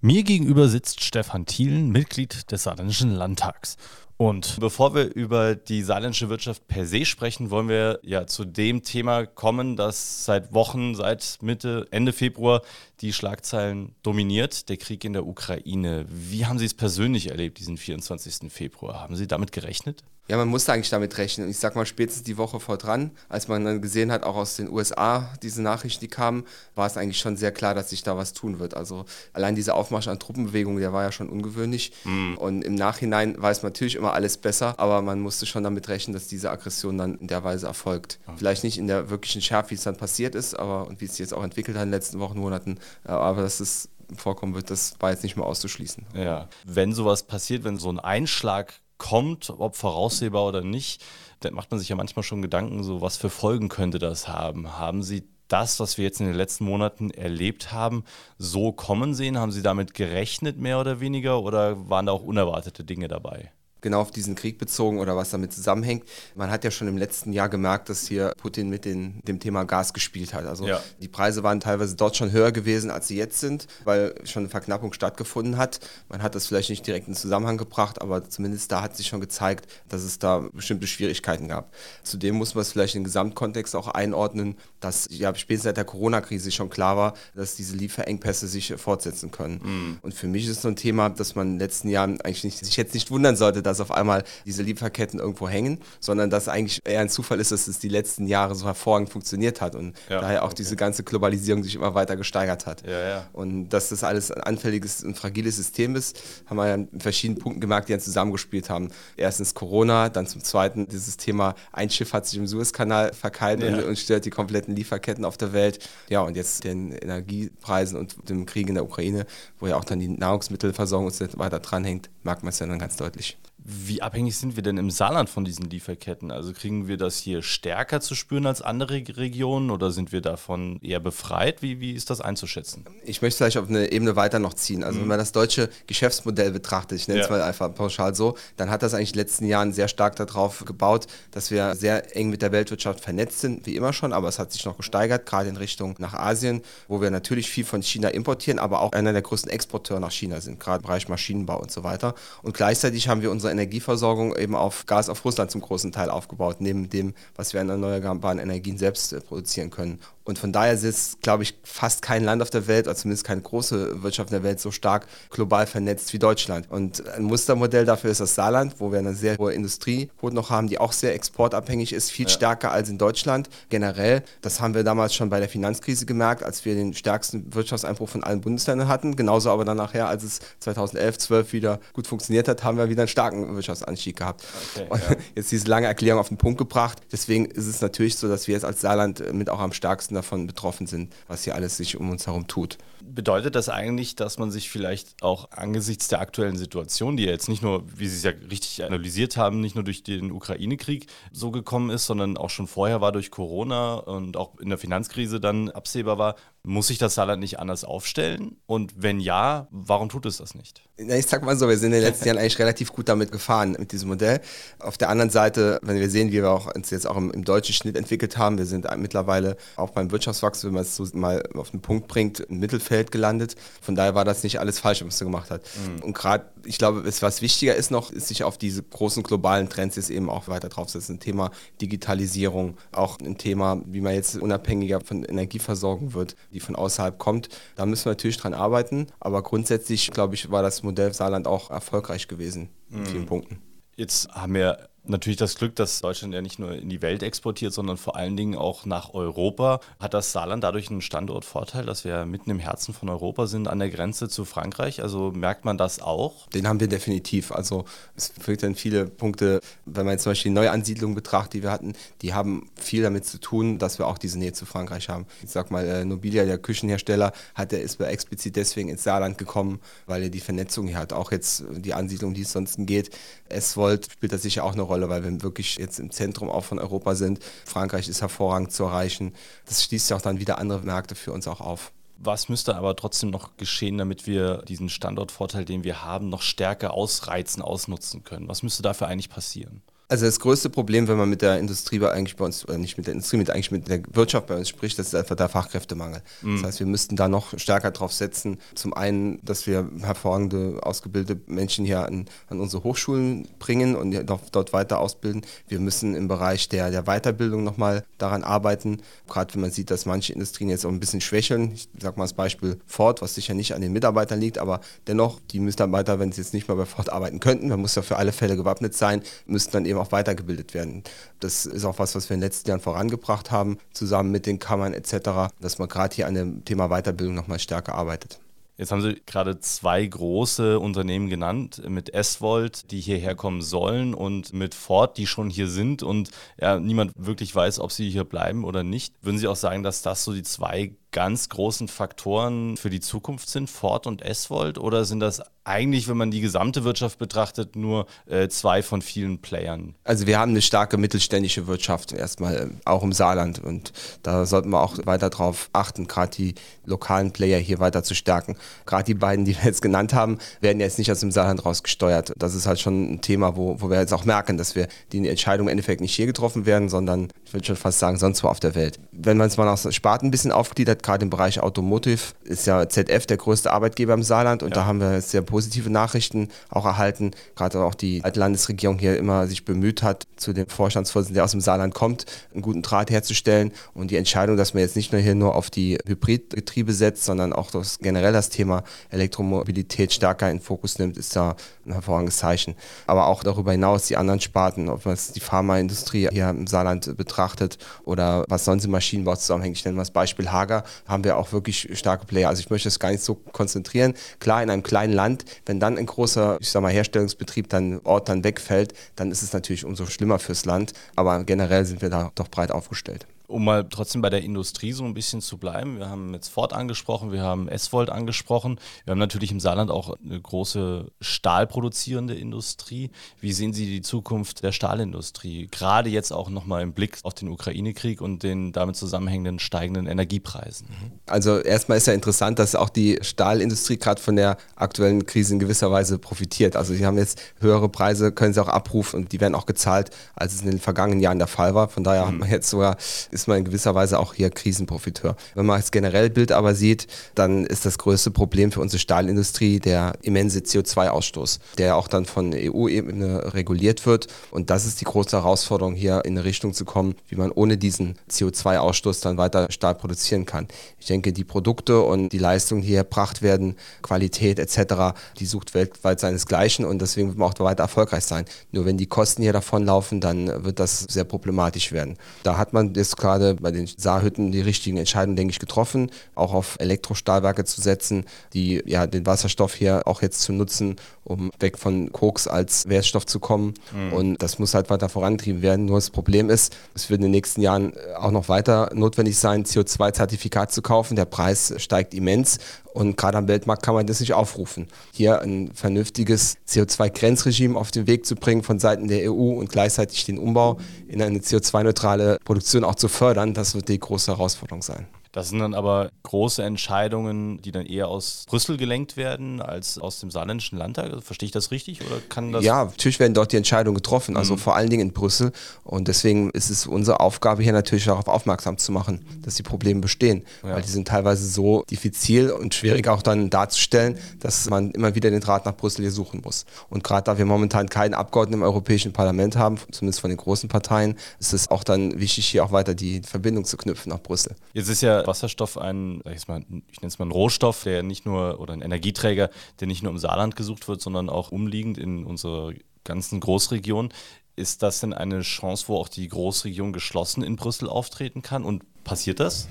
Mir 0.00 0.24
gegenüber 0.24 0.68
sitzt 0.68 1.04
Stefan 1.04 1.46
Thielen, 1.46 1.90
Mitglied 1.90 2.50
des 2.50 2.64
Saarländischen 2.64 3.14
Landtags. 3.14 3.76
Und 4.16 4.60
bevor 4.60 4.94
wir 4.94 5.14
über 5.14 5.54
die 5.54 5.82
saarländische 5.82 6.28
Wirtschaft 6.28 6.68
per 6.68 6.86
se 6.86 7.04
sprechen, 7.04 7.50
wollen 7.50 7.68
wir 7.68 7.98
ja 8.02 8.26
zu 8.26 8.44
dem 8.44 8.82
Thema 8.82 9.26
kommen, 9.26 9.74
das 9.76 10.24
seit 10.24 10.52
Wochen, 10.52 10.94
seit 10.94 11.38
Mitte, 11.40 11.88
Ende 11.90 12.12
Februar 12.12 12.62
die 13.00 13.12
Schlagzeilen 13.12 13.96
dominiert, 14.02 14.68
der 14.68 14.76
Krieg 14.76 15.04
in 15.04 15.12
der 15.12 15.26
Ukraine. 15.26 16.04
Wie 16.08 16.46
haben 16.46 16.58
Sie 16.58 16.66
es 16.66 16.74
persönlich 16.74 17.30
erlebt, 17.30 17.58
diesen 17.58 17.76
24. 17.76 18.52
Februar? 18.52 19.00
Haben 19.00 19.16
Sie 19.16 19.26
damit 19.26 19.50
gerechnet? 19.50 20.04
Ja, 20.28 20.36
man 20.36 20.48
musste 20.48 20.72
eigentlich 20.72 20.90
damit 20.90 21.18
rechnen. 21.18 21.50
Ich 21.50 21.58
sag 21.58 21.74
mal, 21.74 21.84
spätestens 21.84 22.22
die 22.22 22.38
Woche 22.38 22.60
vor 22.60 22.78
dran, 22.78 23.10
als 23.28 23.48
man 23.48 23.64
dann 23.64 23.82
gesehen 23.82 24.12
hat, 24.12 24.22
auch 24.22 24.36
aus 24.36 24.56
den 24.56 24.70
USA, 24.70 25.28
diese 25.42 25.60
Nachrichten, 25.62 26.00
die 26.00 26.08
kamen, 26.08 26.44
war 26.76 26.86
es 26.86 26.96
eigentlich 26.96 27.18
schon 27.18 27.36
sehr 27.36 27.50
klar, 27.50 27.74
dass 27.74 27.90
sich 27.90 28.04
da 28.04 28.16
was 28.16 28.32
tun 28.32 28.60
wird. 28.60 28.74
Also 28.74 29.04
allein 29.32 29.56
dieser 29.56 29.74
Aufmarsch 29.74 30.06
an 30.06 30.20
Truppenbewegungen, 30.20 30.80
der 30.80 30.92
war 30.92 31.02
ja 31.02 31.12
schon 31.12 31.28
ungewöhnlich. 31.28 31.92
Mhm. 32.04 32.38
Und 32.38 32.62
im 32.62 32.76
Nachhinein 32.76 33.40
weiß 33.40 33.62
man 33.62 33.72
natürlich 33.72 33.96
immer 33.96 34.14
alles 34.14 34.38
besser, 34.38 34.78
aber 34.78 35.02
man 35.02 35.20
musste 35.20 35.44
schon 35.44 35.64
damit 35.64 35.88
rechnen, 35.88 36.14
dass 36.14 36.28
diese 36.28 36.50
Aggression 36.50 36.98
dann 36.98 37.16
in 37.16 37.26
der 37.26 37.42
Weise 37.42 37.66
erfolgt. 37.66 38.20
Okay. 38.26 38.36
Vielleicht 38.38 38.62
nicht 38.62 38.78
in 38.78 38.86
der 38.86 39.10
wirklichen 39.10 39.42
Schärfe, 39.42 39.70
wie 39.70 39.74
es 39.74 39.82
dann 39.82 39.96
passiert 39.96 40.36
ist, 40.36 40.54
aber 40.54 40.86
und 40.86 41.00
wie 41.00 41.06
es 41.06 41.12
sich 41.12 41.20
jetzt 41.20 41.34
auch 41.34 41.42
entwickelt 41.42 41.76
hat 41.76 41.82
in 41.82 41.88
den 41.88 41.94
letzten 41.94 42.20
Wochen, 42.20 42.38
Monaten, 42.38 42.78
äh, 43.04 43.10
aber 43.10 43.42
dass 43.42 43.58
es 43.58 43.88
vorkommen 44.16 44.54
wird, 44.54 44.70
das 44.70 44.94
war 45.00 45.10
jetzt 45.10 45.22
nicht 45.22 45.36
mehr 45.36 45.46
auszuschließen. 45.46 46.06
Ja, 46.14 46.48
wenn 46.64 46.92
sowas 46.92 47.24
passiert, 47.24 47.64
wenn 47.64 47.78
so 47.78 47.90
ein 47.90 47.98
Einschlag 47.98 48.74
kommt, 49.02 49.50
ob 49.50 49.74
voraussehbar 49.74 50.46
oder 50.46 50.62
nicht, 50.62 51.02
dann 51.40 51.54
macht 51.54 51.72
man 51.72 51.80
sich 51.80 51.88
ja 51.88 51.96
manchmal 51.96 52.22
schon 52.22 52.40
Gedanken, 52.40 52.84
so 52.84 53.00
was 53.00 53.16
für 53.16 53.30
Folgen 53.30 53.68
könnte 53.68 53.98
das 53.98 54.28
haben. 54.28 54.78
Haben 54.78 55.02
Sie 55.02 55.24
das, 55.48 55.80
was 55.80 55.98
wir 55.98 56.04
jetzt 56.04 56.20
in 56.20 56.26
den 56.26 56.36
letzten 56.36 56.64
Monaten 56.64 57.10
erlebt 57.10 57.72
haben, 57.72 58.04
so 58.38 58.70
kommen 58.70 59.14
sehen? 59.14 59.36
Haben 59.36 59.50
Sie 59.50 59.62
damit 59.62 59.94
gerechnet, 59.94 60.56
mehr 60.56 60.78
oder 60.78 61.00
weniger, 61.00 61.42
oder 61.42 61.88
waren 61.88 62.06
da 62.06 62.12
auch 62.12 62.22
unerwartete 62.22 62.84
Dinge 62.84 63.08
dabei? 63.08 63.50
Genau 63.82 64.00
auf 64.00 64.10
diesen 64.10 64.34
Krieg 64.34 64.58
bezogen 64.58 64.98
oder 64.98 65.16
was 65.16 65.30
damit 65.30 65.52
zusammenhängt. 65.52 66.04
Man 66.34 66.50
hat 66.50 66.64
ja 66.64 66.70
schon 66.70 66.88
im 66.88 66.96
letzten 66.96 67.32
Jahr 67.32 67.48
gemerkt, 67.48 67.88
dass 67.88 68.06
hier 68.06 68.32
Putin 68.38 68.70
mit 68.70 68.84
den, 68.84 69.20
dem 69.24 69.40
Thema 69.40 69.64
Gas 69.64 69.92
gespielt 69.92 70.32
hat. 70.32 70.46
Also 70.46 70.66
ja. 70.66 70.80
die 71.00 71.08
Preise 71.08 71.42
waren 71.42 71.60
teilweise 71.60 71.96
dort 71.96 72.16
schon 72.16 72.32
höher 72.32 72.52
gewesen, 72.52 72.90
als 72.90 73.08
sie 73.08 73.16
jetzt 73.16 73.40
sind, 73.40 73.66
weil 73.84 74.14
schon 74.24 74.42
eine 74.42 74.48
Verknappung 74.48 74.92
stattgefunden 74.92 75.56
hat. 75.56 75.80
Man 76.08 76.22
hat 76.22 76.34
das 76.34 76.46
vielleicht 76.46 76.70
nicht 76.70 76.86
direkt 76.86 77.08
in 77.08 77.14
Zusammenhang 77.14 77.58
gebracht, 77.58 78.00
aber 78.00 78.28
zumindest 78.28 78.70
da 78.72 78.82
hat 78.82 78.96
sich 78.96 79.08
schon 79.08 79.20
gezeigt, 79.20 79.66
dass 79.88 80.02
es 80.02 80.18
da 80.18 80.48
bestimmte 80.52 80.86
Schwierigkeiten 80.86 81.48
gab. 81.48 81.72
Zudem 82.02 82.36
muss 82.36 82.54
man 82.54 82.62
es 82.62 82.72
vielleicht 82.72 82.94
im 82.94 83.04
Gesamtkontext 83.04 83.74
auch 83.74 83.88
einordnen, 83.88 84.56
dass 84.80 85.08
ja 85.10 85.34
spätestens 85.34 85.64
seit 85.64 85.76
der 85.76 85.84
Corona-Krise 85.84 86.50
schon 86.50 86.70
klar 86.70 86.96
war, 86.96 87.14
dass 87.34 87.56
diese 87.56 87.76
Lieferengpässe 87.76 88.46
sich 88.46 88.74
fortsetzen 88.76 89.30
können. 89.30 89.60
Mhm. 89.62 89.98
Und 90.02 90.14
für 90.14 90.26
mich 90.26 90.46
ist 90.46 90.62
so 90.62 90.68
ein 90.68 90.76
Thema, 90.76 91.10
dass 91.10 91.34
man 91.34 91.46
in 91.46 91.52
den 91.54 91.60
letzten 91.60 91.88
Jahren 91.88 92.20
eigentlich 92.20 92.44
nicht, 92.44 92.64
sich 92.64 92.76
jetzt 92.76 92.94
nicht 92.94 93.10
wundern 93.10 93.36
sollte, 93.36 93.62
dass 93.62 93.71
dass 93.72 93.80
auf 93.80 93.90
einmal 93.90 94.22
diese 94.46 94.62
Lieferketten 94.62 95.18
irgendwo 95.18 95.48
hängen, 95.48 95.78
sondern 96.00 96.30
dass 96.30 96.48
eigentlich 96.48 96.80
eher 96.84 97.00
ein 97.00 97.08
Zufall 97.08 97.40
ist, 97.40 97.52
dass 97.52 97.66
es 97.66 97.78
die 97.78 97.88
letzten 97.88 98.26
Jahre 98.26 98.54
so 98.54 98.66
hervorragend 98.66 99.10
funktioniert 99.10 99.60
hat 99.60 99.74
und 99.74 99.96
ja, 100.08 100.20
daher 100.20 100.42
auch 100.42 100.46
okay. 100.46 100.56
diese 100.58 100.76
ganze 100.76 101.02
Globalisierung 101.02 101.64
sich 101.64 101.74
immer 101.74 101.94
weiter 101.94 102.16
gesteigert 102.16 102.66
hat. 102.66 102.86
Ja, 102.86 103.08
ja. 103.08 103.28
Und 103.32 103.70
dass 103.70 103.88
das 103.88 104.04
alles 104.04 104.30
ein 104.30 104.42
anfälliges 104.42 105.02
und 105.02 105.16
fragiles 105.16 105.56
System 105.56 105.96
ist, 105.96 106.20
haben 106.46 106.56
wir 106.56 106.68
ja 106.68 106.74
in 106.74 107.00
verschiedenen 107.00 107.40
Punkten 107.40 107.60
gemerkt, 107.60 107.88
die 107.88 107.92
dann 107.92 108.00
zusammengespielt 108.00 108.70
haben. 108.70 108.90
Erstens 109.16 109.54
Corona, 109.54 110.08
dann 110.08 110.26
zum 110.26 110.42
Zweiten 110.44 110.86
dieses 110.88 111.16
Thema, 111.16 111.54
ein 111.72 111.90
Schiff 111.90 112.12
hat 112.12 112.26
sich 112.26 112.38
im 112.38 112.46
Suezkanal 112.46 113.12
verkeilt 113.12 113.62
und, 113.62 113.82
und 113.82 113.98
stört 113.98 114.24
die 114.24 114.30
kompletten 114.30 114.76
Lieferketten 114.76 115.24
auf 115.24 115.36
der 115.36 115.52
Welt. 115.52 115.78
Ja, 116.08 116.20
und 116.20 116.36
jetzt 116.36 116.64
den 116.64 116.92
Energiepreisen 116.92 117.98
und 117.98 118.28
dem 118.28 118.46
Krieg 118.46 118.68
in 118.68 118.74
der 118.74 118.84
Ukraine, 118.84 119.26
wo 119.58 119.66
ja 119.66 119.76
auch 119.76 119.84
dann 119.84 120.00
die 120.00 120.08
Nahrungsmittelversorgung 120.08 121.06
und 121.06 121.14
so 121.14 121.26
weiter 121.38 121.60
dranhängt, 121.60 122.10
merkt 122.22 122.42
man 122.42 122.50
es 122.50 122.58
ja 122.58 122.66
dann 122.66 122.78
ganz 122.78 122.96
deutlich. 122.96 123.38
Wie 123.64 124.02
abhängig 124.02 124.36
sind 124.36 124.56
wir 124.56 124.62
denn 124.62 124.76
im 124.76 124.90
Saarland 124.90 125.30
von 125.30 125.44
diesen 125.44 125.70
Lieferketten? 125.70 126.32
Also 126.32 126.52
kriegen 126.52 126.88
wir 126.88 126.96
das 126.96 127.18
hier 127.18 127.42
stärker 127.42 128.00
zu 128.00 128.16
spüren 128.16 128.46
als 128.46 128.60
andere 128.60 128.94
Regionen 129.16 129.70
oder 129.70 129.92
sind 129.92 130.10
wir 130.10 130.20
davon 130.20 130.80
eher 130.82 130.98
befreit? 130.98 131.62
Wie, 131.62 131.78
wie 131.78 131.92
ist 131.92 132.10
das 132.10 132.20
einzuschätzen? 132.20 132.84
Ich 133.04 133.22
möchte 133.22 133.38
vielleicht 133.38 133.58
auf 133.58 133.68
eine 133.68 133.92
Ebene 133.92 134.16
weiter 134.16 134.40
noch 134.40 134.54
ziehen. 134.54 134.82
Also 134.82 134.98
mhm. 134.98 135.02
wenn 135.02 135.08
man 135.08 135.18
das 135.18 135.30
deutsche 135.30 135.70
Geschäftsmodell 135.86 136.50
betrachtet, 136.50 136.98
ich 136.98 137.06
nenne 137.06 137.20
ja. 137.20 137.24
es 137.24 137.30
mal 137.30 137.40
einfach 137.40 137.72
pauschal 137.72 138.16
so, 138.16 138.36
dann 138.56 138.68
hat 138.68 138.82
das 138.82 138.94
eigentlich 138.94 139.10
in 139.10 139.14
den 139.14 139.20
letzten 139.20 139.46
Jahren 139.46 139.72
sehr 139.72 139.86
stark 139.86 140.16
darauf 140.16 140.64
gebaut, 140.64 141.06
dass 141.30 141.52
wir 141.52 141.76
sehr 141.76 142.16
eng 142.16 142.30
mit 142.30 142.42
der 142.42 142.50
Weltwirtschaft 142.50 143.00
vernetzt 143.00 143.40
sind, 143.40 143.66
wie 143.66 143.76
immer 143.76 143.92
schon, 143.92 144.12
aber 144.12 144.28
es 144.28 144.40
hat 144.40 144.50
sich 144.50 144.64
noch 144.64 144.76
gesteigert, 144.76 145.24
gerade 145.24 145.48
in 145.48 145.56
Richtung 145.56 145.94
nach 145.98 146.14
Asien, 146.14 146.62
wo 146.88 147.00
wir 147.00 147.10
natürlich 147.10 147.48
viel 147.48 147.64
von 147.64 147.82
China 147.82 148.08
importieren, 148.08 148.58
aber 148.58 148.80
auch 148.80 148.90
einer 148.90 149.12
der 149.12 149.22
größten 149.22 149.50
Exporteure 149.50 150.00
nach 150.00 150.10
China 150.10 150.40
sind, 150.40 150.58
gerade 150.58 150.78
im 150.78 150.86
Bereich 150.86 151.08
Maschinenbau 151.08 151.60
und 151.60 151.70
so 151.70 151.84
weiter. 151.84 152.16
Und 152.42 152.54
gleichzeitig 152.54 153.06
haben 153.06 153.22
wir 153.22 153.30
unsere 153.30 153.51
Energieversorgung 153.52 154.36
eben 154.36 154.54
auf 154.54 154.86
Gas 154.86 155.08
auf 155.08 155.24
Russland 155.24 155.50
zum 155.50 155.60
großen 155.60 155.92
Teil 155.92 156.10
aufgebaut, 156.10 156.56
neben 156.60 156.88
dem, 156.90 157.14
was 157.36 157.52
wir 157.52 157.60
an 157.60 157.68
erneuerbaren 157.68 158.38
Energien 158.38 158.78
selbst 158.78 159.12
äh, 159.12 159.20
produzieren 159.20 159.70
können. 159.70 160.00
Und 160.24 160.38
von 160.38 160.52
daher 160.52 160.74
ist, 160.74 161.20
glaube 161.20 161.42
ich, 161.42 161.58
fast 161.64 162.02
kein 162.02 162.24
Land 162.24 162.42
auf 162.42 162.50
der 162.50 162.66
Welt, 162.66 162.86
oder 162.86 162.96
zumindest 162.96 163.24
keine 163.24 163.42
große 163.42 164.02
Wirtschaft 164.02 164.32
der 164.32 164.42
Welt, 164.42 164.60
so 164.60 164.70
stark 164.70 165.06
global 165.30 165.66
vernetzt 165.66 166.12
wie 166.12 166.18
Deutschland. 166.18 166.70
Und 166.70 167.06
ein 167.08 167.24
Mustermodell 167.24 167.84
dafür 167.84 168.10
ist 168.10 168.20
das 168.20 168.34
Saarland, 168.34 168.76
wo 168.78 168.92
wir 168.92 168.98
eine 168.98 169.14
sehr 169.14 169.36
hohe 169.38 169.52
Industriequote 169.52 170.34
noch 170.34 170.50
haben, 170.50 170.68
die 170.68 170.78
auch 170.78 170.92
sehr 170.92 171.14
exportabhängig 171.14 171.92
ist, 171.92 172.10
viel 172.10 172.26
ja. 172.26 172.30
stärker 172.30 172.70
als 172.70 172.88
in 172.88 172.98
Deutschland 172.98 173.48
generell. 173.68 174.22
Das 174.42 174.60
haben 174.60 174.74
wir 174.74 174.84
damals 174.84 175.14
schon 175.14 175.28
bei 175.28 175.40
der 175.40 175.48
Finanzkrise 175.48 176.06
gemerkt, 176.06 176.42
als 176.42 176.64
wir 176.64 176.74
den 176.74 176.94
stärksten 176.94 177.52
Wirtschaftseinbruch 177.54 178.08
von 178.08 178.22
allen 178.22 178.40
Bundesländern 178.40 178.88
hatten. 178.88 179.16
Genauso 179.16 179.50
aber 179.50 179.64
dann 179.64 179.76
nachher, 179.76 180.08
als 180.08 180.22
es 180.22 180.40
2011, 180.60 181.18
12 181.18 181.52
wieder 181.52 181.80
gut 181.92 182.06
funktioniert 182.06 182.48
hat, 182.48 182.62
haben 182.62 182.78
wir 182.78 182.88
wieder 182.88 183.02
einen 183.02 183.08
starken 183.08 183.54
Wirtschaftsanstieg 183.54 184.16
gehabt. 184.16 184.44
Okay, 184.76 184.86
ja. 184.90 185.16
Jetzt 185.34 185.50
diese 185.50 185.66
lange 185.66 185.86
Erklärung 185.86 186.20
auf 186.20 186.28
den 186.28 186.36
Punkt 186.36 186.58
gebracht. 186.58 186.98
Deswegen 187.10 187.46
ist 187.46 187.66
es 187.66 187.80
natürlich 187.80 188.16
so, 188.16 188.28
dass 188.28 188.46
wir 188.46 188.54
jetzt 188.54 188.64
als 188.64 188.80
Saarland 188.80 189.32
mit 189.32 189.48
auch 189.48 189.60
am 189.60 189.72
stärksten 189.72 190.11
meisten 190.12 190.14
davon 190.14 190.46
betroffen 190.46 190.86
sind, 190.86 191.14
was 191.28 191.44
hier 191.44 191.54
alles 191.54 191.76
sich 191.76 191.98
um 191.98 192.10
uns 192.10 192.26
herum 192.26 192.46
tut. 192.46 192.78
Bedeutet 193.02 193.54
das 193.54 193.68
eigentlich, 193.68 194.14
dass 194.14 194.38
man 194.38 194.50
sich 194.50 194.70
vielleicht 194.70 195.22
auch 195.22 195.50
angesichts 195.50 196.08
der 196.08 196.20
aktuellen 196.20 196.56
Situation, 196.56 197.16
die 197.16 197.24
ja 197.24 197.30
jetzt 197.30 197.48
nicht 197.48 197.62
nur, 197.62 197.84
wie 197.96 198.06
Sie 198.06 198.16
es 198.16 198.22
ja 198.22 198.32
richtig 198.50 198.84
analysiert 198.84 199.36
haben, 199.36 199.60
nicht 199.60 199.74
nur 199.74 199.84
durch 199.84 200.02
den 200.02 200.30
Ukraine-Krieg 200.30 201.06
so 201.32 201.50
gekommen 201.50 201.90
ist, 201.90 202.06
sondern 202.06 202.36
auch 202.36 202.50
schon 202.50 202.66
vorher 202.66 203.00
war 203.00 203.12
durch 203.12 203.30
Corona 203.30 203.94
und 203.94 204.36
auch 204.36 204.58
in 204.60 204.68
der 204.68 204.78
Finanzkrise 204.78 205.40
dann 205.40 205.70
absehbar 205.70 206.18
war, 206.18 206.36
muss 206.64 206.86
sich 206.86 206.98
das 206.98 207.14
Saarland 207.14 207.40
nicht 207.40 207.58
anders 207.58 207.84
aufstellen? 207.84 208.56
Und 208.66 208.94
wenn 208.96 209.18
ja, 209.18 209.66
warum 209.70 210.08
tut 210.08 210.26
es 210.26 210.36
das 210.36 210.54
nicht? 210.54 210.82
Ich 210.96 211.26
sag 211.26 211.42
mal 211.42 211.56
so, 211.56 211.68
wir 211.68 211.76
sind 211.76 211.92
in 211.92 212.00
den 212.00 212.02
letzten 212.02 212.26
Jahren 212.28 212.38
eigentlich 212.38 212.58
relativ 212.58 212.92
gut 212.92 213.08
damit 213.08 213.32
gefahren, 213.32 213.74
mit 213.78 213.90
diesem 213.90 214.08
Modell. 214.08 214.40
Auf 214.78 214.96
der 214.96 215.08
anderen 215.08 215.30
Seite, 215.30 215.80
wenn 215.82 215.98
wir 215.98 216.08
sehen, 216.08 216.28
wie 216.28 216.34
wir 216.34 216.50
auch 216.50 216.72
uns 216.72 216.90
jetzt 216.90 217.06
auch 217.06 217.16
im, 217.16 217.32
im 217.32 217.44
deutschen 217.44 217.74
Schnitt 217.74 217.96
entwickelt 217.96 218.38
haben, 218.38 218.58
wir 218.58 218.66
sind 218.66 218.86
mittlerweile 218.98 219.56
auch 219.76 219.90
beim 219.90 220.12
Wirtschaftswachstum, 220.12 220.68
wenn 220.68 220.74
man 220.74 220.82
es 220.82 220.94
so 220.94 221.06
mal 221.14 221.42
auf 221.54 221.70
den 221.70 221.80
Punkt 221.80 222.06
bringt, 222.06 222.40
im 222.40 222.60
Mittelfeld 222.60 223.10
gelandet. 223.10 223.56
Von 223.80 223.96
daher 223.96 224.14
war 224.14 224.24
das 224.24 224.44
nicht 224.44 224.60
alles 224.60 224.78
falsch, 224.78 225.04
was 225.04 225.20
er 225.20 225.24
gemacht 225.24 225.50
hat. 225.50 225.62
Mhm. 225.62 226.04
Und 226.04 226.12
gerade, 226.14 226.46
ich 226.64 226.78
glaube, 226.78 227.04
was 227.04 227.42
wichtiger 227.42 227.74
ist 227.74 227.90
noch, 227.90 228.12
ist 228.12 228.28
sich 228.28 228.44
auf 228.44 228.56
diese 228.56 228.84
großen 228.84 229.24
globalen 229.24 229.68
Trends 229.68 229.96
jetzt 229.96 230.10
eben 230.10 230.30
auch 230.30 230.46
weiter 230.46 230.68
draufsetzen. 230.68 231.16
Ein 231.16 231.20
Thema 231.20 231.50
Digitalisierung, 231.80 232.76
auch 232.92 233.18
ein 233.18 233.36
Thema, 233.36 233.82
wie 233.86 234.00
man 234.00 234.14
jetzt 234.14 234.36
unabhängiger 234.36 235.00
von 235.00 235.24
Energie 235.24 235.58
versorgen 235.58 236.14
wird 236.14 236.36
die 236.52 236.60
von 236.60 236.76
außerhalb 236.76 237.18
kommt. 237.18 237.48
Da 237.76 237.86
müssen 237.86 238.06
wir 238.06 238.12
natürlich 238.12 238.36
dran 238.36 238.54
arbeiten. 238.54 239.06
Aber 239.20 239.42
grundsätzlich, 239.42 240.10
glaube 240.10 240.34
ich, 240.34 240.50
war 240.50 240.62
das 240.62 240.82
Modell 240.82 241.12
Saarland 241.12 241.46
auch 241.46 241.70
erfolgreich 241.70 242.28
gewesen 242.28 242.70
in 242.90 243.00
mhm. 243.00 243.06
vielen 243.06 243.26
Punkten. 243.26 243.60
Jetzt 243.96 244.28
haben 244.32 244.54
wir 244.54 244.88
natürlich 245.04 245.36
das 245.36 245.56
Glück, 245.56 245.74
dass 245.76 246.00
Deutschland 246.00 246.32
ja 246.32 246.42
nicht 246.42 246.58
nur 246.58 246.72
in 246.72 246.88
die 246.88 247.02
Welt 247.02 247.22
exportiert, 247.22 247.72
sondern 247.72 247.96
vor 247.96 248.16
allen 248.16 248.36
Dingen 248.36 248.56
auch 248.56 248.86
nach 248.86 249.14
Europa. 249.14 249.80
Hat 249.98 250.14
das 250.14 250.32
Saarland 250.32 250.62
dadurch 250.62 250.90
einen 250.90 251.00
Standortvorteil, 251.00 251.84
dass 251.84 252.04
wir 252.04 252.24
mitten 252.24 252.50
im 252.50 252.58
Herzen 252.58 252.94
von 252.94 253.08
Europa 253.08 253.46
sind, 253.46 253.68
an 253.68 253.78
der 253.78 253.90
Grenze 253.90 254.28
zu 254.28 254.44
Frankreich? 254.44 255.02
Also 255.02 255.32
merkt 255.32 255.64
man 255.64 255.76
das 255.76 256.00
auch? 256.00 256.46
Den 256.50 256.68
haben 256.68 256.80
wir 256.80 256.88
definitiv. 256.88 257.52
Also 257.52 257.84
es 258.16 258.32
führt 258.38 258.62
dann 258.62 258.74
viele 258.74 259.06
Punkte, 259.06 259.60
wenn 259.86 260.04
man 260.04 260.12
jetzt 260.12 260.22
zum 260.22 260.30
Beispiel 260.30 260.50
die 260.50 260.54
Neuansiedlung 260.54 261.14
betrachtet, 261.14 261.54
die 261.54 261.62
wir 261.62 261.72
hatten, 261.72 261.94
die 262.22 262.34
haben 262.34 262.70
viel 262.76 263.02
damit 263.02 263.24
zu 263.24 263.38
tun, 263.38 263.78
dass 263.78 263.98
wir 263.98 264.06
auch 264.06 264.18
diese 264.18 264.38
Nähe 264.38 264.52
zu 264.52 264.66
Frankreich 264.66 265.08
haben. 265.08 265.26
Ich 265.42 265.50
sag 265.50 265.70
mal, 265.70 265.84
äh, 265.84 266.04
Nobilia, 266.04 266.44
der 266.44 266.58
Küchenhersteller, 266.58 267.32
hat 267.54 267.72
der 267.72 267.82
ist 267.82 268.00
explizit 268.00 268.56
deswegen 268.56 268.88
ins 268.88 269.02
Saarland 269.02 269.38
gekommen, 269.38 269.80
weil 270.06 270.24
er 270.24 270.30
die 270.30 270.40
Vernetzung 270.40 270.86
hier 270.86 270.98
hat. 270.98 271.12
Auch 271.12 271.32
jetzt 271.32 271.64
die 271.70 271.94
Ansiedlung, 271.94 272.34
die 272.34 272.42
es 272.42 272.52
sonst 272.52 272.76
geht. 272.78 273.10
Es 273.48 273.76
wollt, 273.76 274.10
spielt 274.12 274.32
das 274.32 274.42
sicher 274.42 274.64
auch 274.64 274.72
eine 274.72 274.82
Rolle 274.82 274.91
Rolle, 274.92 275.08
weil 275.08 275.24
wir 275.24 275.42
wirklich 275.42 275.76
jetzt 275.76 275.98
im 275.98 276.10
Zentrum 276.10 276.50
auch 276.50 276.64
von 276.64 276.78
Europa 276.78 277.14
sind. 277.14 277.40
Frankreich 277.64 278.08
ist 278.08 278.20
hervorragend 278.20 278.72
zu 278.72 278.84
erreichen. 278.84 279.32
Das 279.66 279.82
schließt 279.82 280.10
ja 280.10 280.16
auch 280.16 280.22
dann 280.22 280.38
wieder 280.38 280.58
andere 280.58 280.82
Märkte 280.82 281.14
für 281.14 281.32
uns 281.32 281.48
auch 281.48 281.60
auf. 281.60 281.92
Was 282.18 282.48
müsste 282.48 282.76
aber 282.76 282.94
trotzdem 282.94 283.30
noch 283.30 283.56
geschehen, 283.56 283.98
damit 283.98 284.26
wir 284.26 284.58
diesen 284.58 284.88
Standortvorteil, 284.88 285.64
den 285.64 285.82
wir 285.82 286.04
haben, 286.04 286.28
noch 286.28 286.42
stärker 286.42 286.94
ausreizen, 286.94 287.62
ausnutzen 287.62 288.22
können? 288.22 288.48
Was 288.48 288.62
müsste 288.62 288.82
dafür 288.82 289.08
eigentlich 289.08 289.30
passieren? 289.30 289.82
Also 290.12 290.26
das 290.26 290.40
größte 290.40 290.68
Problem, 290.68 291.08
wenn 291.08 291.16
man 291.16 291.30
mit 291.30 291.40
der 291.40 291.58
Industrie 291.58 292.04
eigentlich 292.04 292.36
bei 292.36 292.44
uns, 292.44 292.68
oder 292.68 292.76
nicht 292.76 292.98
mit 292.98 293.06
der 293.06 293.14
Industrie, 293.14 293.38
mit 293.38 293.48
eigentlich 293.48 293.70
mit 293.70 293.88
der 293.88 294.02
Wirtschaft 294.12 294.46
bei 294.46 294.58
uns 294.58 294.68
spricht, 294.68 294.98
das 294.98 295.06
ist 295.06 295.14
einfach 295.14 295.36
der 295.36 295.48
Fachkräftemangel. 295.48 296.20
Mhm. 296.42 296.56
Das 296.56 296.66
heißt, 296.66 296.80
wir 296.80 296.86
müssten 296.86 297.16
da 297.16 297.28
noch 297.28 297.58
stärker 297.58 297.92
drauf 297.92 298.12
setzen. 298.12 298.58
Zum 298.74 298.92
einen, 298.92 299.42
dass 299.42 299.66
wir 299.66 299.88
hervorragende, 300.02 300.80
ausgebildete 300.82 301.40
Menschen 301.46 301.86
hier 301.86 302.04
an, 302.04 302.26
an 302.50 302.60
unsere 302.60 302.84
Hochschulen 302.84 303.48
bringen 303.58 303.96
und 303.96 304.14
dort 304.52 304.74
weiter 304.74 304.98
ausbilden. 304.98 305.46
Wir 305.66 305.80
müssen 305.80 306.14
im 306.14 306.28
Bereich 306.28 306.68
der, 306.68 306.90
der 306.90 307.04
Weiterbildung 307.04 307.64
nochmal 307.64 308.04
daran 308.18 308.44
arbeiten. 308.44 308.98
Gerade 309.30 309.54
wenn 309.54 309.62
man 309.62 309.70
sieht, 309.70 309.90
dass 309.90 310.04
manche 310.04 310.34
Industrien 310.34 310.68
jetzt 310.68 310.84
auch 310.84 310.90
ein 310.90 311.00
bisschen 311.00 311.22
schwächeln. 311.22 311.72
Ich 311.72 311.88
sage 311.98 312.18
mal 312.18 312.24
das 312.24 312.34
Beispiel 312.34 312.78
Ford, 312.86 313.22
was 313.22 313.34
sicher 313.34 313.54
nicht 313.54 313.74
an 313.74 313.80
den 313.80 313.94
Mitarbeitern 313.94 314.40
liegt, 314.40 314.58
aber 314.58 314.82
dennoch, 315.06 315.40
die 315.52 315.60
Mitarbeiter, 315.60 316.18
wenn 316.18 316.32
sie 316.32 316.42
jetzt 316.42 316.52
nicht 316.52 316.68
mehr 316.68 316.76
bei 316.76 316.84
Ford 316.84 317.10
arbeiten 317.10 317.40
könnten, 317.40 317.68
man 317.68 317.80
muss 317.80 317.94
ja 317.94 318.02
für 318.02 318.16
alle 318.16 318.32
Fälle 318.32 318.56
gewappnet 318.56 318.94
sein, 318.94 319.22
müssten 319.46 319.72
dann 319.72 319.86
eben 319.86 320.01
auch 320.02 320.12
weitergebildet 320.12 320.74
werden. 320.74 321.02
Das 321.40 321.66
ist 321.66 321.84
auch 321.84 321.98
was, 321.98 322.14
was 322.14 322.28
wir 322.28 322.34
in 322.34 322.40
den 322.40 322.46
letzten 322.46 322.68
Jahren 322.68 322.80
vorangebracht 322.80 323.50
haben, 323.50 323.78
zusammen 323.92 324.30
mit 324.30 324.46
den 324.46 324.58
Kammern 324.58 324.92
etc., 324.92 325.52
dass 325.60 325.78
man 325.78 325.88
gerade 325.88 326.14
hier 326.14 326.26
an 326.26 326.34
dem 326.34 326.64
Thema 326.64 326.88
Weiterbildung 326.88 327.34
nochmal 327.34 327.58
stärker 327.58 327.94
arbeitet. 327.94 328.40
Jetzt 328.78 328.90
haben 328.90 329.02
Sie 329.02 329.20
gerade 329.26 329.60
zwei 329.60 330.04
große 330.04 330.80
Unternehmen 330.80 331.28
genannt, 331.28 331.82
mit 331.88 332.14
S-Volt, 332.14 332.90
die 332.90 333.00
hierher 333.00 333.34
kommen 333.34 333.60
sollen 333.60 334.14
und 334.14 334.52
mit 334.54 334.74
Ford, 334.74 335.18
die 335.18 335.26
schon 335.26 335.50
hier 335.50 335.68
sind 335.68 336.02
und 336.02 336.30
ja, 336.60 336.80
niemand 336.80 337.12
wirklich 337.14 337.54
weiß, 337.54 337.80
ob 337.80 337.92
sie 337.92 338.10
hier 338.10 338.24
bleiben 338.24 338.64
oder 338.64 338.82
nicht. 338.82 339.14
Würden 339.22 339.38
Sie 339.38 339.46
auch 339.46 339.56
sagen, 339.56 339.82
dass 339.82 340.02
das 340.02 340.24
so 340.24 340.32
die 340.32 340.42
zwei 340.42 340.96
ganz 341.12 341.48
großen 341.50 341.88
Faktoren 341.88 342.76
für 342.76 342.90
die 342.90 343.00
Zukunft 343.00 343.48
sind, 343.48 343.70
Ford 343.70 344.06
und 344.06 344.22
S-Volt? 344.22 344.78
Oder 344.78 345.04
sind 345.04 345.20
das 345.20 345.42
eigentlich, 345.64 346.08
wenn 346.08 346.16
man 346.16 346.30
die 346.30 346.40
gesamte 346.40 346.84
Wirtschaft 346.84 347.18
betrachtet, 347.18 347.76
nur 347.76 348.06
äh, 348.26 348.48
zwei 348.48 348.82
von 348.82 349.02
vielen 349.02 349.38
Playern? 349.40 349.94
Also 350.04 350.26
wir 350.26 350.38
haben 350.38 350.50
eine 350.50 350.62
starke 350.62 350.96
mittelständische 350.96 351.66
Wirtschaft 351.66 352.12
erstmal 352.12 352.56
äh, 352.56 352.66
auch 352.84 353.02
im 353.02 353.12
Saarland 353.12 353.62
und 353.62 353.92
da 354.22 354.44
sollten 354.44 354.70
wir 354.70 354.80
auch 354.80 354.98
weiter 355.04 355.30
darauf 355.30 355.70
achten, 355.72 356.08
gerade 356.08 356.34
die 356.36 356.54
lokalen 356.84 357.32
Player 357.32 357.58
hier 357.58 357.78
weiter 357.78 358.02
zu 358.02 358.14
stärken. 358.14 358.56
Gerade 358.86 359.04
die 359.04 359.14
beiden, 359.14 359.44
die 359.44 359.56
wir 359.56 359.64
jetzt 359.64 359.82
genannt 359.82 360.14
haben, 360.14 360.38
werden 360.60 360.80
jetzt 360.80 360.98
nicht 360.98 361.12
aus 361.12 361.20
dem 361.20 361.30
Saarland 361.30 361.64
raus 361.64 361.82
gesteuert. 361.82 362.32
Das 362.36 362.54
ist 362.54 362.66
halt 362.66 362.80
schon 362.80 363.14
ein 363.14 363.20
Thema, 363.20 363.56
wo, 363.56 363.80
wo 363.80 363.88
wir 363.88 364.00
jetzt 364.00 364.12
auch 364.12 364.24
merken, 364.24 364.58
dass 364.58 364.74
wir 364.74 364.88
die 365.12 365.28
Entscheidung 365.28 365.68
im 365.68 365.70
Endeffekt 365.70 366.00
nicht 366.00 366.14
hier 366.14 366.26
getroffen 366.26 366.66
werden, 366.66 366.88
sondern 366.88 367.28
ich 367.44 367.52
würde 367.52 367.66
schon 367.66 367.76
fast 367.76 367.98
sagen, 367.98 368.18
sonst 368.18 368.42
wo 368.42 368.48
auf 368.48 368.60
der 368.60 368.74
Welt. 368.74 368.98
Wenn 369.12 369.36
man 369.36 369.46
es 369.46 369.56
mal 369.56 369.68
aus 369.68 369.86
Sparten 369.94 370.28
ein 370.28 370.30
bisschen 370.30 370.52
aufgliedert, 370.52 371.01
gerade 371.02 371.24
im 371.24 371.30
Bereich 371.30 371.60
Automotive, 371.60 372.20
ist 372.44 372.66
ja 372.66 372.88
ZF 372.88 373.26
der 373.26 373.36
größte 373.36 373.72
Arbeitgeber 373.72 374.14
im 374.14 374.22
Saarland 374.22 374.62
und 374.62 374.70
ja. 374.70 374.76
da 374.76 374.86
haben 374.86 375.00
wir 375.00 375.20
sehr 375.20 375.42
positive 375.42 375.90
Nachrichten 375.90 376.48
auch 376.70 376.84
erhalten. 376.84 377.32
Gerade 377.56 377.80
auch 377.80 377.94
die 377.94 378.22
Landesregierung 378.34 378.98
hier 378.98 379.16
immer 379.16 379.46
sich 379.46 379.64
bemüht 379.64 380.02
hat, 380.02 380.26
zu 380.36 380.52
dem 380.52 380.66
Vorstandsvorsitzenden, 380.68 381.34
der 381.34 381.44
aus 381.44 381.52
dem 381.52 381.60
Saarland 381.60 381.94
kommt, 381.94 382.26
einen 382.52 382.62
guten 382.62 382.82
Draht 382.82 383.10
herzustellen. 383.10 383.72
Und 383.94 384.10
die 384.10 384.16
Entscheidung, 384.16 384.56
dass 384.56 384.74
man 384.74 384.82
jetzt 384.82 384.96
nicht 384.96 385.12
nur 385.12 385.20
hier 385.20 385.34
nur 385.34 385.54
auf 385.54 385.70
die 385.70 385.98
Hybridgetriebe 386.06 386.92
setzt, 386.92 387.24
sondern 387.24 387.52
auch 387.52 387.70
das, 387.70 387.98
generell 387.98 388.32
das 388.32 388.48
Thema 388.48 388.82
Elektromobilität 389.10 390.12
stärker 390.12 390.50
in 390.50 390.58
den 390.58 390.62
Fokus 390.62 390.98
nimmt, 390.98 391.16
ist 391.16 391.36
da 391.36 391.56
ein 391.86 391.92
hervorragendes 391.92 392.36
Zeichen. 392.38 392.74
Aber 393.06 393.26
auch 393.26 393.42
darüber 393.42 393.72
hinaus 393.72 394.06
die 394.06 394.16
anderen 394.16 394.40
Sparten, 394.40 394.88
ob 394.88 395.04
man 395.04 395.16
die 395.34 395.40
Pharmaindustrie 395.40 396.28
hier 396.30 396.50
im 396.50 396.66
Saarland 396.66 397.16
betrachtet 397.16 397.78
oder 398.04 398.44
was 398.48 398.64
sonst 398.64 398.84
im 398.84 398.90
Maschinenbau 398.90 399.36
zusammenhängt. 399.36 399.76
Ich 399.76 399.84
nenne 399.84 399.96
mal 399.96 400.02
das 400.02 400.10
Beispiel 400.10 400.50
Hager, 400.50 400.84
haben 401.06 401.24
wir 401.24 401.36
auch 401.36 401.52
wirklich 401.52 401.88
starke 401.98 402.26
Player. 402.26 402.48
Also 402.48 402.60
ich 402.60 402.70
möchte 402.70 402.88
das 402.88 402.98
gar 402.98 403.10
nicht 403.10 403.22
so 403.22 403.34
konzentrieren. 403.34 404.14
Klar, 404.40 404.62
in 404.62 404.70
einem 404.70 404.82
kleinen 404.82 405.12
Land, 405.12 405.44
wenn 405.66 405.80
dann 405.80 405.98
ein 405.98 406.06
großer, 406.06 406.58
ich 406.60 406.70
sag 406.70 406.82
mal, 406.82 406.92
Herstellungsbetrieb, 406.92 407.68
dann 407.68 408.00
Ort 408.04 408.28
dann 408.28 408.44
wegfällt, 408.44 408.94
dann 409.16 409.30
ist 409.30 409.42
es 409.42 409.52
natürlich 409.52 409.84
umso 409.84 410.06
schlimmer 410.06 410.38
fürs 410.38 410.64
Land. 410.64 410.92
Aber 411.16 411.44
generell 411.44 411.84
sind 411.84 412.02
wir 412.02 412.10
da 412.10 412.30
doch 412.34 412.48
breit 412.48 412.70
aufgestellt 412.70 413.26
um 413.52 413.64
mal 413.64 413.86
trotzdem 413.88 414.22
bei 414.22 414.30
der 414.30 414.42
Industrie 414.42 414.92
so 414.92 415.04
ein 415.04 415.14
bisschen 415.14 415.40
zu 415.40 415.58
bleiben, 415.58 415.98
wir 415.98 416.08
haben 416.08 416.34
jetzt 416.34 416.48
Ford 416.48 416.72
angesprochen, 416.72 417.32
wir 417.32 417.42
haben 417.42 417.68
S-Volt 417.68 418.10
angesprochen, 418.10 418.78
wir 419.04 419.12
haben 419.12 419.18
natürlich 419.18 419.52
im 419.52 419.60
Saarland 419.60 419.90
auch 419.90 420.16
eine 420.24 420.40
große 420.40 421.10
stahlproduzierende 421.20 422.34
Industrie. 422.34 423.10
Wie 423.40 423.52
sehen 423.52 423.72
Sie 423.72 423.86
die 423.86 424.02
Zukunft 424.02 424.62
der 424.62 424.72
Stahlindustrie? 424.72 425.68
Gerade 425.70 426.10
jetzt 426.10 426.32
auch 426.32 426.48
nochmal 426.48 426.82
im 426.82 426.92
Blick 426.92 427.18
auf 427.22 427.34
den 427.34 427.48
Ukraine-Krieg 427.48 428.20
und 428.20 428.42
den 428.42 428.72
damit 428.72 428.96
zusammenhängenden 428.96 429.58
steigenden 429.58 430.06
Energiepreisen. 430.06 430.88
Also 431.26 431.58
erstmal 431.58 431.98
ist 431.98 432.06
ja 432.06 432.14
interessant, 432.14 432.58
dass 432.58 432.74
auch 432.74 432.88
die 432.88 433.18
Stahlindustrie 433.22 433.98
gerade 433.98 434.20
von 434.20 434.36
der 434.36 434.56
aktuellen 434.76 435.26
Krise 435.26 435.54
in 435.54 435.58
gewisser 435.58 435.90
Weise 435.90 436.18
profitiert. 436.18 436.76
Also 436.76 436.94
sie 436.94 437.04
haben 437.06 437.18
jetzt 437.18 437.40
höhere 437.60 437.88
Preise, 437.88 438.32
können 438.32 438.54
sie 438.54 438.62
auch 438.62 438.68
abrufen 438.68 439.20
und 439.20 439.32
die 439.32 439.40
werden 439.40 439.54
auch 439.54 439.66
gezahlt, 439.66 440.10
als 440.34 440.54
es 440.54 440.62
in 440.62 440.70
den 440.70 440.80
vergangenen 440.80 441.20
Jahren 441.20 441.38
der 441.38 441.48
Fall 441.48 441.74
war. 441.74 441.88
Von 441.88 442.04
daher 442.04 442.24
mhm. 442.24 442.28
hat 442.28 442.38
man 442.38 442.50
jetzt 442.50 442.70
sogar, 442.70 442.96
ist 443.42 443.48
man 443.48 443.58
in 443.58 443.64
gewisser 443.64 443.94
Weise 443.94 444.20
auch 444.20 444.34
hier 444.34 444.50
Krisenprofiteur. 444.50 445.36
Wenn 445.54 445.66
man 445.66 445.80
das 445.80 445.90
generelle 445.90 446.30
Bild 446.30 446.52
aber 446.52 446.74
sieht, 446.74 447.08
dann 447.34 447.66
ist 447.66 447.84
das 447.84 447.98
größte 447.98 448.30
Problem 448.30 448.70
für 448.70 448.80
unsere 448.80 449.00
Stahlindustrie 449.00 449.80
der 449.80 450.12
immense 450.22 450.60
CO2-Ausstoß, 450.60 451.58
der 451.76 451.96
auch 451.96 452.06
dann 452.06 452.24
von 452.24 452.54
EU-Ebene 452.54 453.52
reguliert 453.54 454.06
wird. 454.06 454.28
Und 454.52 454.70
das 454.70 454.86
ist 454.86 455.00
die 455.00 455.04
große 455.04 455.36
Herausforderung, 455.36 455.94
hier 455.94 456.24
in 456.24 456.38
eine 456.38 456.44
Richtung 456.44 456.72
zu 456.72 456.84
kommen, 456.84 457.16
wie 457.28 457.34
man 457.34 457.50
ohne 457.50 457.76
diesen 457.76 458.14
CO2-Ausstoß 458.30 459.22
dann 459.22 459.38
weiter 459.38 459.66
Stahl 459.70 459.96
produzieren 459.96 460.46
kann. 460.46 460.68
Ich 461.00 461.06
denke, 461.06 461.32
die 461.32 461.44
Produkte 461.44 462.00
und 462.02 462.28
die 462.28 462.38
Leistungen, 462.38 462.82
die 462.82 462.88
hier 462.88 462.98
erbracht 462.98 463.42
werden, 463.42 463.74
Qualität 464.02 464.60
etc., 464.60 465.18
die 465.38 465.46
sucht 465.46 465.74
weltweit 465.74 466.20
seinesgleichen 466.20 466.84
und 466.84 467.02
deswegen 467.02 467.28
wird 467.28 467.38
man 467.38 467.50
auch 467.50 467.58
weiter 467.58 467.82
erfolgreich 467.82 468.24
sein. 468.24 468.44
Nur 468.70 468.84
wenn 468.84 468.98
die 468.98 469.06
Kosten 469.06 469.42
hier 469.42 469.52
davonlaufen, 469.52 470.20
dann 470.20 470.64
wird 470.64 470.78
das 470.78 471.00
sehr 471.00 471.24
problematisch 471.24 471.90
werden. 471.90 472.16
Da 472.44 472.56
hat 472.56 472.72
man 472.72 472.92
klar 473.16 473.21
gerade 473.22 473.54
bei 473.54 473.70
den 473.70 473.86
Saarhütten 473.86 474.52
die 474.52 474.60
richtigen 474.60 474.96
Entscheidungen, 474.96 475.36
denke 475.36 475.52
ich, 475.52 475.58
getroffen, 475.58 476.10
auch 476.34 476.52
auf 476.52 476.76
Elektrostahlwerke 476.80 477.64
zu 477.64 477.80
setzen, 477.80 478.24
die 478.52 478.82
ja 478.84 479.06
den 479.06 479.24
Wasserstoff 479.24 479.74
hier 479.74 480.02
auch 480.06 480.22
jetzt 480.22 480.40
zu 480.42 480.52
nutzen, 480.52 480.96
um 481.24 481.52
weg 481.60 481.78
von 481.78 482.10
Koks 482.12 482.48
als 482.48 482.88
Wertstoff 482.88 483.24
zu 483.26 483.38
kommen. 483.38 483.74
Mhm. 483.92 484.12
Und 484.12 484.42
das 484.42 484.58
muss 484.58 484.74
halt 484.74 484.90
weiter 484.90 485.08
vorantrieben 485.08 485.62
werden. 485.62 485.86
Nur 485.86 485.96
das 485.98 486.10
Problem 486.10 486.50
ist, 486.50 486.76
es 486.94 487.08
wird 487.08 487.18
in 487.18 487.22
den 487.22 487.30
nächsten 487.30 487.62
Jahren 487.62 487.92
auch 488.18 488.32
noch 488.32 488.48
weiter 488.48 488.90
notwendig 488.92 489.38
sein, 489.38 489.64
CO2-Zertifikat 489.64 490.72
zu 490.72 490.82
kaufen. 490.82 491.14
Der 491.14 491.24
Preis 491.24 491.74
steigt 491.78 492.14
immens 492.14 492.58
und 492.92 493.16
gerade 493.16 493.38
am 493.38 493.48
Weltmarkt 493.48 493.82
kann 493.82 493.94
man 493.94 494.06
das 494.06 494.20
nicht 494.20 494.34
aufrufen. 494.34 494.88
Hier 495.12 495.40
ein 495.40 495.70
vernünftiges 495.72 496.56
CO2-Grenzregime 496.68 497.76
auf 497.76 497.90
den 497.90 498.06
Weg 498.06 498.26
zu 498.26 498.34
bringen 498.34 498.62
von 498.62 498.78
Seiten 498.78 499.08
der 499.08 499.32
EU 499.32 499.52
und 499.52 499.70
gleichzeitig 499.70 500.24
den 500.24 500.38
Umbau 500.38 500.78
in 501.08 501.22
eine 501.22 501.38
CO2-neutrale 501.38 502.38
Produktion 502.44 502.84
auch 502.84 502.96
zu 502.96 503.08
fördern, 503.12 503.54
das 503.54 503.74
wird 503.74 503.88
die 503.88 503.98
große 503.98 504.32
Herausforderung 504.32 504.82
sein. 504.82 505.06
Das 505.32 505.48
sind 505.48 505.60
dann 505.60 505.72
aber 505.72 506.10
große 506.24 506.62
Entscheidungen, 506.62 507.62
die 507.62 507.72
dann 507.72 507.86
eher 507.86 508.08
aus 508.08 508.44
Brüssel 508.46 508.76
gelenkt 508.76 509.16
werden 509.16 509.62
als 509.62 509.98
aus 509.98 510.20
dem 510.20 510.30
saarländischen 510.30 510.76
Landtag. 510.76 511.06
Also 511.06 511.22
verstehe 511.22 511.46
ich 511.46 511.52
das 511.52 511.70
richtig 511.70 512.02
oder 512.02 512.20
kann 512.28 512.52
das? 512.52 512.62
Ja, 512.62 512.84
natürlich 512.84 513.18
werden 513.18 513.32
dort 513.32 513.50
die 513.52 513.56
Entscheidungen 513.56 513.94
getroffen, 513.94 514.36
also 514.36 514.54
mhm. 514.54 514.58
vor 514.58 514.76
allen 514.76 514.90
Dingen 514.90 515.08
in 515.08 515.12
Brüssel. 515.14 515.52
Und 515.84 516.08
deswegen 516.08 516.50
ist 516.50 516.68
es 516.68 516.86
unsere 516.86 517.20
Aufgabe 517.20 517.62
hier 517.62 517.72
natürlich 517.72 518.04
darauf 518.04 518.28
aufmerksam 518.28 518.76
zu 518.76 518.92
machen, 518.92 519.24
dass 519.42 519.54
die 519.54 519.62
Probleme 519.62 520.00
bestehen, 520.00 520.44
ja. 520.62 520.74
weil 520.74 520.82
die 520.82 520.90
sind 520.90 521.08
teilweise 521.08 521.46
so 521.46 521.84
diffizil 521.90 522.50
und 522.50 522.74
schwierig 522.74 523.08
auch 523.08 523.22
dann 523.22 523.48
darzustellen, 523.48 524.18
dass 524.40 524.68
man 524.68 524.90
immer 524.90 525.14
wieder 525.14 525.30
den 525.30 525.40
Draht 525.40 525.64
nach 525.64 525.76
Brüssel 525.76 526.02
hier 526.02 526.12
suchen 526.12 526.42
muss. 526.44 526.66
Und 526.90 527.04
gerade 527.04 527.24
da 527.24 527.38
wir 527.38 527.46
momentan 527.46 527.88
keinen 527.88 528.12
Abgeordneten 528.12 528.60
im 528.60 528.62
Europäischen 528.62 529.14
Parlament 529.14 529.56
haben, 529.56 529.78
zumindest 529.92 530.20
von 530.20 530.28
den 530.28 530.36
großen 530.36 530.68
Parteien, 530.68 531.16
ist 531.40 531.54
es 531.54 531.70
auch 531.70 531.84
dann 531.84 532.20
wichtig, 532.20 532.48
hier 532.48 532.64
auch 532.64 532.72
weiter 532.72 532.94
die 532.94 533.22
Verbindung 533.22 533.64
zu 533.64 533.78
knüpfen 533.78 534.10
nach 534.10 534.20
Brüssel. 534.20 534.54
Jetzt 534.74 534.88
ist 534.88 535.00
ja 535.00 535.21
Wasserstoff 535.26 535.78
ein, 535.78 536.22
ich, 536.34 536.48
mal, 536.48 536.60
ich 536.90 537.00
nenne 537.00 537.08
es 537.08 537.18
mal 537.18 537.24
einen 537.24 537.32
Rohstoff, 537.32 537.84
der 537.84 538.02
nicht 538.02 538.26
nur, 538.26 538.60
oder 538.60 538.72
ein 538.74 538.82
Energieträger, 538.82 539.50
der 539.80 539.86
nicht 539.86 540.02
nur 540.02 540.12
im 540.12 540.18
Saarland 540.18 540.56
gesucht 540.56 540.88
wird, 540.88 541.00
sondern 541.00 541.28
auch 541.28 541.50
umliegend 541.50 541.98
in 541.98 542.24
unserer 542.24 542.72
ganzen 543.04 543.40
Großregion. 543.40 544.12
Ist 544.54 544.82
das 544.82 545.00
denn 545.00 545.12
eine 545.12 545.40
Chance, 545.40 545.86
wo 545.88 545.96
auch 545.96 546.08
die 546.08 546.28
Großregion 546.28 546.92
geschlossen 546.92 547.42
in 547.42 547.56
Brüssel 547.56 547.88
auftreten 547.88 548.42
kann? 548.42 548.64
Und 548.64 548.82
passiert 549.04 549.40
das? 549.40 549.68